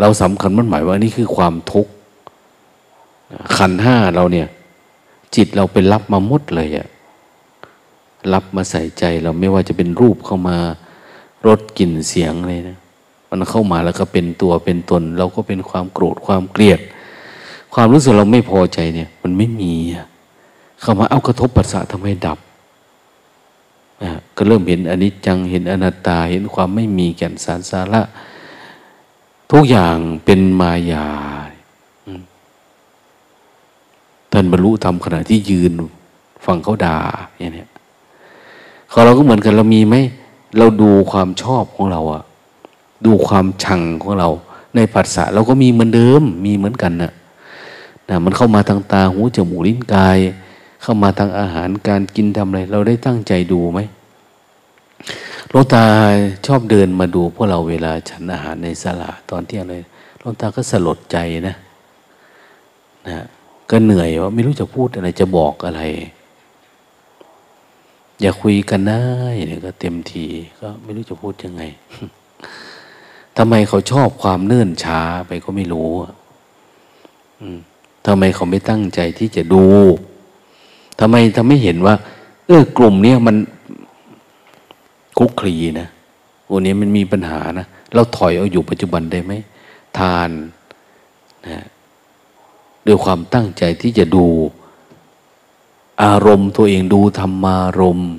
[0.00, 1.92] เราสำคัญมันหมายว่านี่คือความทุกข์
[3.56, 4.48] ขันห้าเราเนี่ย
[5.34, 6.88] จิตเราเป็นรับมาหมดเลยอะ
[8.32, 10.56] รับมาใส่ใจเราไม่ว่าจะเป็นรูปเข้ามา
[11.46, 12.78] รสกลิ่นเสียงอะไรนะ
[13.30, 16.80] มันเข้ามาแล้วก็เป็นตัวเป็นตน เราก็เป็นความโกรธความเกลียด
[17.74, 19.74] ความรู้สึกเราไม่พอใจเนี่ย มันไม่มี
[20.86, 22.38] เข้ามาเอากระทบปัสสะทำให้ดับ
[24.36, 28.02] ก็เริ่มเห็นอนิจจังเห็นอนัตตาเห็นความไม่มีแก่นสารสาระ
[29.50, 31.06] ทุกอย่างเป็นมายา
[34.32, 35.72] ท่านบรรลุธรรมขณะที่ยืน
[36.44, 36.98] ฟังเขาด่า
[37.38, 37.64] อย่างนี้
[38.90, 39.96] ของเราก็เหมือนกันเรามีไหม
[40.58, 42.22] เราดูความชอบของเราอะ
[43.04, 44.28] ดูความชังของเรา
[44.74, 47.12] ในภาษาเราก็มีเหมือนเดิมมีเหมือนกันนะ
[48.08, 50.18] นะมันเข้ามาทางตาหูจมูกลิ้นกาย
[50.82, 53.80] เข้ามาทางอาหารการกินทำอะไร เราได้ตั้งใจดูไหม
[55.48, 55.84] หลวงตา
[56.46, 59.82] ชอบเดินมาดูพวกเราเวลาฉันอาหารในสลาตอนเที่ยงเลย
[60.18, 61.18] หลวงตาก็สลดใจ
[61.48, 61.56] นะ
[63.08, 63.24] นะ
[63.70, 65.82] ก็เหนื่อยว่าไม่รู้จะพูดอะไรจะบอกอะไร
[68.20, 69.04] อย่าคุยกันได้
[69.46, 70.26] เนี่ยก็เต็มที
[70.60, 71.62] ก็ไม่รู้จะพูดยังไง
[73.36, 75.90] ทำไมเขาชอบความเนื่นช้าไปก็ไม่รู้
[78.06, 79.64] ทำไมเขาไม่ตั้งใจที่จะดู
[81.00, 81.94] ทำไมทำไม่เห็นว่า
[82.46, 83.36] เออกลุ่มเนี้ยมัน
[85.18, 85.88] คุกคลีนะ
[86.52, 89.32] วันนี้มันมีปัญหานะ เราถอยเอาอยู่ปัจจุบันได้ไหม
[89.98, 90.30] ทาน
[91.48, 91.64] นะ
[92.86, 94.26] ด้วยความตั้งใจที่จะดู
[96.02, 98.12] อารมณ์ตัวเองดูธรรมารมณ์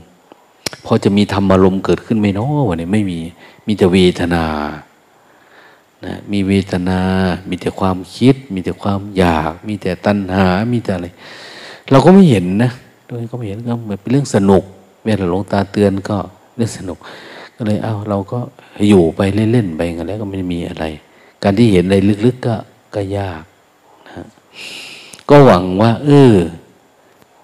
[0.86, 3.20] พอจะมีธรรมารมณ์เกิดขึ้นไหมเนาะวันนี้ไม่มี
[3.68, 4.46] มีแต่เวทนา
[6.06, 7.00] นะมีเวทนา
[7.50, 11.08] มีแต่ความคิด มีแต่ความอยาก มีแต่ตัณหา มีแต่อะไร
[11.92, 12.72] เราก็ไม่เห็นนะ
[13.08, 14.64] โดยก็ไม่เห็นก็เหมือนเป็นเรื่องสนุก
[15.04, 16.18] เวลาหลวงตาเตือนก็
[16.56, 16.98] เรื่องสนุก
[17.56, 18.40] ก็เลยเอาเราก็
[18.90, 20.86] อยู่ไปเล่นๆไปกันแล้วก็ไม่มีอะไร
[21.44, 22.56] การที่เห็นอะไรลึกๆก็
[22.96, 23.44] ก็ยาก
[24.08, 24.26] นะ
[25.30, 26.34] ก็หวังว่า เออ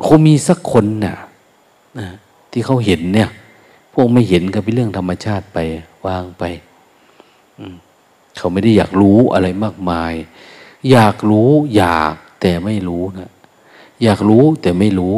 [0.06, 1.16] คงมีสักคนนะ่ะ
[2.00, 2.08] นะ
[2.52, 3.30] ที่เขาเห็นเนี่ย
[3.94, 5.58] พวกไม่เห็นก็เป็นเรื่องธรรมชาติไป
[6.06, 6.44] วางไป
[8.38, 10.14] เขาไม่ได้อยากรู้อะไรมากมาย
[10.92, 13.32] อยากรู้อยากแต่ไม่รู้นะ
[14.04, 15.16] อยากรู้แต่ไม่รู้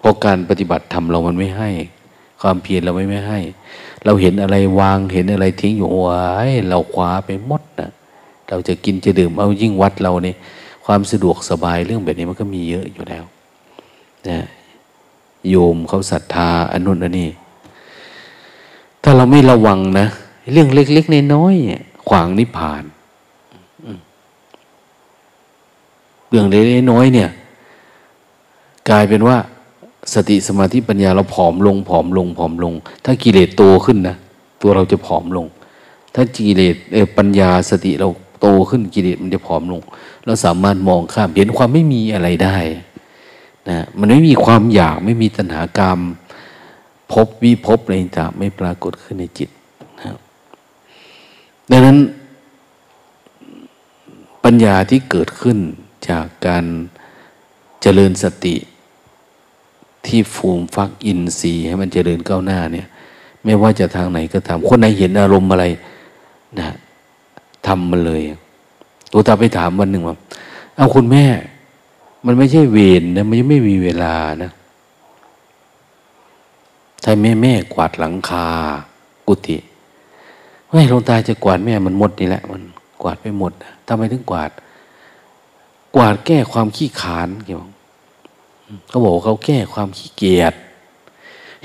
[0.00, 1.70] เพราะการปฏิบัติธรรมเรามันไม่ให้
[2.40, 3.40] ความเพียรเราไม่ไม่ให้
[4.04, 6.22] เราเห็นอะไรวางเห็นอะไรทิ้งอยู่ไว้
[6.68, 7.90] เราคว้าไปหมดนะ
[8.48, 10.36] เราจะกินจะดื่มเอายิ่งวัดเราเนี่ย
[10.86, 13.24] ความสะดวกสบายเรื่องแบบนี้มันก็มีเยอะอยู่แล้ว
[14.28, 14.38] นะ
[15.48, 17.30] โยมเขาศรัทธาอนุนอันนี้
[19.02, 20.06] ถ้าเราไม่ระวังนะ
[20.52, 22.84] เรื่องเล็กๆน้อยๆขวางนิพพาน
[26.28, 27.30] เรื่องเล็กน้อยเนี่ย
[28.90, 29.36] กลายเป็นว่า
[30.14, 32.74] สติสมาธิปัญญาเราผอมลงผอมลงผอมลง
[33.04, 34.16] ถ้ากิเลสโตขึ้นนะ
[34.62, 35.46] ตัวเราจะผอมลง
[36.14, 36.76] ถ้ากิเลส
[37.16, 38.08] ปัญญาสติเรา
[38.40, 39.80] โตขึ้นกิเลสมันจะผอมลง
[40.24, 42.56] เราสามารถมองข้ามเห็นความไม่มีอะไรได้
[43.68, 45.98] นะมันไม่มีความอยากไม่มีตัณหากรรม
[47.12, 49.50] พบวิพบอะไรต่างไม่ปรากฏขึ้นในจิต
[49.98, 50.18] นะ
[51.70, 51.98] ดังนั้น
[54.44, 55.58] ปัญญาที่เกิดขึ้น
[56.08, 56.64] จากการ
[57.82, 58.54] เจริญสติ
[60.06, 62.86] ที่ฟูมฟักอินทรีย์ให้มันเจริญก้าวหน้าเนี่ย
[63.44, 65.64] ไม่ว่าจะทางไหนก็ตามคนไหนเห็นอารมณ์อะไร
[66.58, 66.68] นะ
[67.66, 68.22] ทำมันเลย
[69.12, 70.16] ตัวตาไปถามวันหนึ่งว่า
[70.76, 71.24] เอาคุณแม่
[72.26, 74.50] มันไม่ใช่เวรนะมันยังไม่มีเวลานะ
[77.02, 78.46] ถ้าแม่แม่กวาดหลังคา
[79.26, 79.56] กุฏิ
[80.68, 82.62] เฮ้ยลงตาจะกวาดแม่มันหมดนี่แหละ มัน
[83.02, 83.52] กวาดไปหมด
[83.86, 84.50] ทำไมถึงกวาด
[85.96, 87.62] กวาดแก้ความขี้ขานเกี่ยว
[88.88, 90.54] เขาบอกเขาแก้ความขี้เกียจ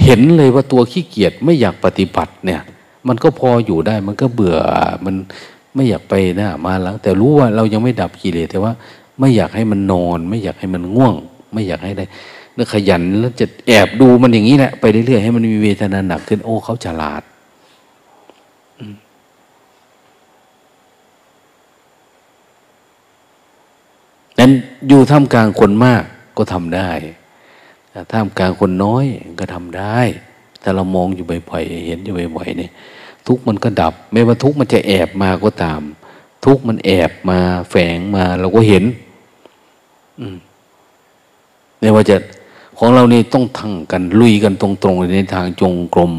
[0.03, 2.61] เห็นเลยว่าตัวขี้เกียจไม่อยากปฏิบัติเนี่ย
[3.07, 4.57] มันก็พออยู่ได้มันก็เบื่อ
[5.05, 5.15] มัน
[5.75, 8.73] ไม่อยากไปนะมาหลัง แต่รู้ว่าเรายังไม่ดับกิเลสแต่ว่า
[9.19, 11.15] ไม่อยากให้มันนอน ไม่อยากให้มันง่วง
[11.53, 12.05] ไม่อยากให้ได้
[12.53, 17.23] เนื้อขยันแล้วจะแอบดูมันอย่างนี้แหละไปเรื่อยๆให้มันมีเวทนาหนักขึ้นโอ้เขาฉลาด
[24.39, 24.51] นั้น
[24.87, 26.03] อยู่ท่ามกลางคนมาก
[26.37, 26.89] ก็ทำได้
[28.11, 29.05] ท่ามกลางคนน้อย
[29.39, 29.99] ก็ทำได้
[30.61, 32.71] แต่เรามองอยู่บ่อยๆเห็นอยู่บ่อยๆเนี่ย
[33.27, 35.81] ทุกมันก็ดับ ไม่ว่าทุกมันจะแอบมาก็ตาม
[36.45, 38.83] ทุกมันแอบมาแฝงมาเราก็เห็น
[40.19, 40.37] อืม
[41.79, 42.15] ไม่ว่าจะ
[42.77, 46.13] ของเรานี่ต้องทั้งกันลุยกันตรงๆในทางจงกรม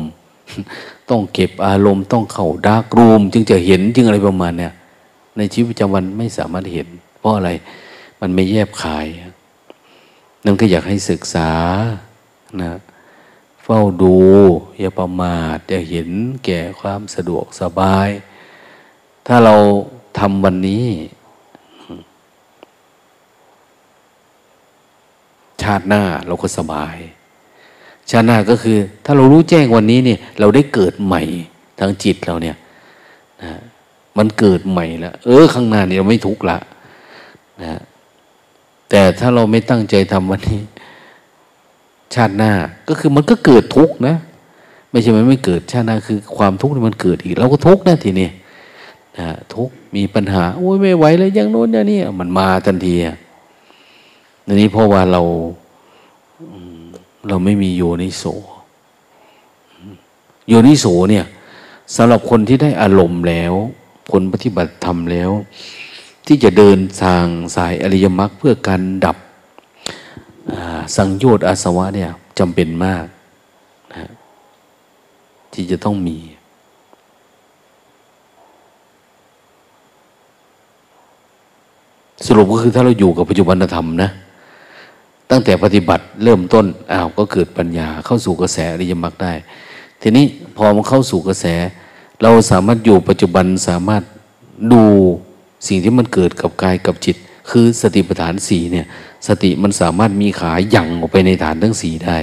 [1.11, 4.73] ต้องเก็บอารมณ์ต้องเข่าดากรูม จึงจะเห็นจึงอะไรประมาณเนี่ย
[5.37, 6.89] ในชีวิตประจำวันไม่สามารถเห็น
[7.19, 7.51] เพราะอะไร
[8.21, 9.07] มันไม่แยบคาย
[10.45, 11.51] นั่นก็อยากให้ศึกษา
[12.63, 12.73] นะ
[13.63, 14.17] เฝ้าดู
[14.81, 16.11] อย่าประมาท อย่าเห็น
[16.45, 18.09] แก่ความสะดวกสบาย
[19.27, 19.55] ถ้าเรา
[20.19, 20.87] ทำวันนี้
[25.63, 26.97] ชาติหน้าเราก็สบาย
[28.11, 31.23] ชาติหน้าก็คือ ถ้าเรารู้แจ้งวันนี้เนี่ย เราได้เกิดใหม่
[31.79, 32.57] ทางจิตเราเนี่ย
[33.43, 33.53] นะ
[34.19, 36.59] มันเกิดใหม่แล้วเออ ข้างหน้าเนี่ยเราไม่ทุกข์ละ
[37.63, 37.81] นะ
[38.91, 40.63] แต่ถ้าเราไม่ตั้งใจทำวันนี้
[42.15, 42.53] ชาติหน้า
[42.89, 44.17] ก็คือมันก็เกิดทุกข์นะ
[44.91, 48.29] ไม่ใช่มันไม่เกิดชาติหน้าคือความทุกข์มันเกิดอีกเราก็ทุกข์นะทีนี้
[49.19, 52.95] นะทุกข์มีปัญหาโอ้ยไม่ไหวเลยอย่างโน้นอย่างนี้มันมาทันที
[54.47, 55.23] อันนี้เพราะว่าเรา
[57.29, 58.25] เราไม่มีโยนิโส
[60.49, 61.25] โยนิโสเนี่ย
[61.95, 63.53] สำหรับคนที่ได้อารมณ์แล้ว
[64.13, 65.31] คนปฏิบัติธรรมแล้ว
[66.27, 67.25] ที่จะเดินทาง
[67.57, 69.17] สายอริยมรรคเพื่อการดับ
[70.97, 73.05] สังโยชน์อาสวะเนี่ยจำเป็นมาก
[73.93, 74.11] นะ
[75.53, 76.17] ที่จะต้องมี
[82.27, 84.11] สรุปก็คือถ้าเราอยู่กับปัจจุบันธรรมนะ
[85.31, 89.33] ตั้งแต่ปฏิบัติเริ่มต้นอ้าวก็เกิดปัญญาเข้าสู่กระแสอริยมรรคได้
[90.03, 90.25] ทีนี้
[90.57, 91.47] พอมันเข้าสู่กระแส
[92.23, 94.03] เราสามารถอยู่ปัจจุบันสามารถ
[94.73, 94.83] ดู
[95.69, 97.17] สิ่งที่มันเกิดกับกายกับจิต
[97.51, 98.87] คือสติปัฏฐานสี่เนี่ย
[99.29, 102.17] สติมันสามารถมีขาหยั่งออกไปในฐานทั้งสีได้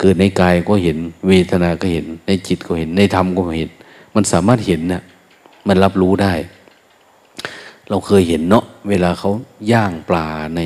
[0.00, 0.96] เกิดในกายก็เห็น
[1.28, 3.70] เวทนาก็เห็น ในจิตก็เห็น ในธรรมก็เห็น
[4.14, 5.02] มันสามารถเห็นนะ
[5.68, 6.32] มันรับรู้ได้
[7.88, 9.30] เราเคยเห็นเนาะเวลาเขา
[9.72, 10.60] ย่างปลาใน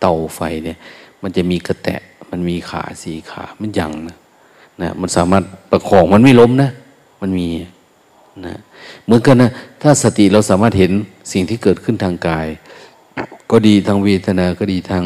[0.00, 0.78] เตาไฟเนี่ย
[1.22, 4.16] มันจะมีกระแตะ มันมีขาสีขามันยั่งนะ
[4.82, 6.70] นะมันสามารถประคองมันไม่ล้มนะ
[7.20, 7.48] มันมี
[8.46, 8.56] นะ
[9.04, 9.50] เหมือนกันนะ
[9.82, 10.92] ถ้าสติเราสามารถเห็น
[11.32, 12.46] สิ่งที่เกิดขึ้นทางกาย
[13.50, 15.04] ก็ดีทางเวทนาก็ดีทาง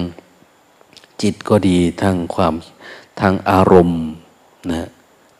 [1.22, 2.54] จิตก็ดีทางความ
[3.20, 4.02] ทางอารมณ์
[4.72, 4.88] นะ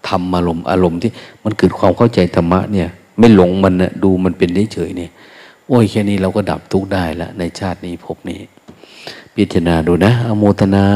[0.09, 1.11] ธรรมอารมณ์อารมณ์ที่
[1.45, 5.11] มันเกิดความเข้าใจธรรมะเนี่ย ไม่หลงมันนะดูมันเป็นเฉยเนี่ย
[5.69, 8.41] โอ้ยแค่นี้เราก็ดับทุกข์ได้ล้วในชาตินี้ภพนี้
[9.35, 10.87] พิจารณาดูนะ อโมทนา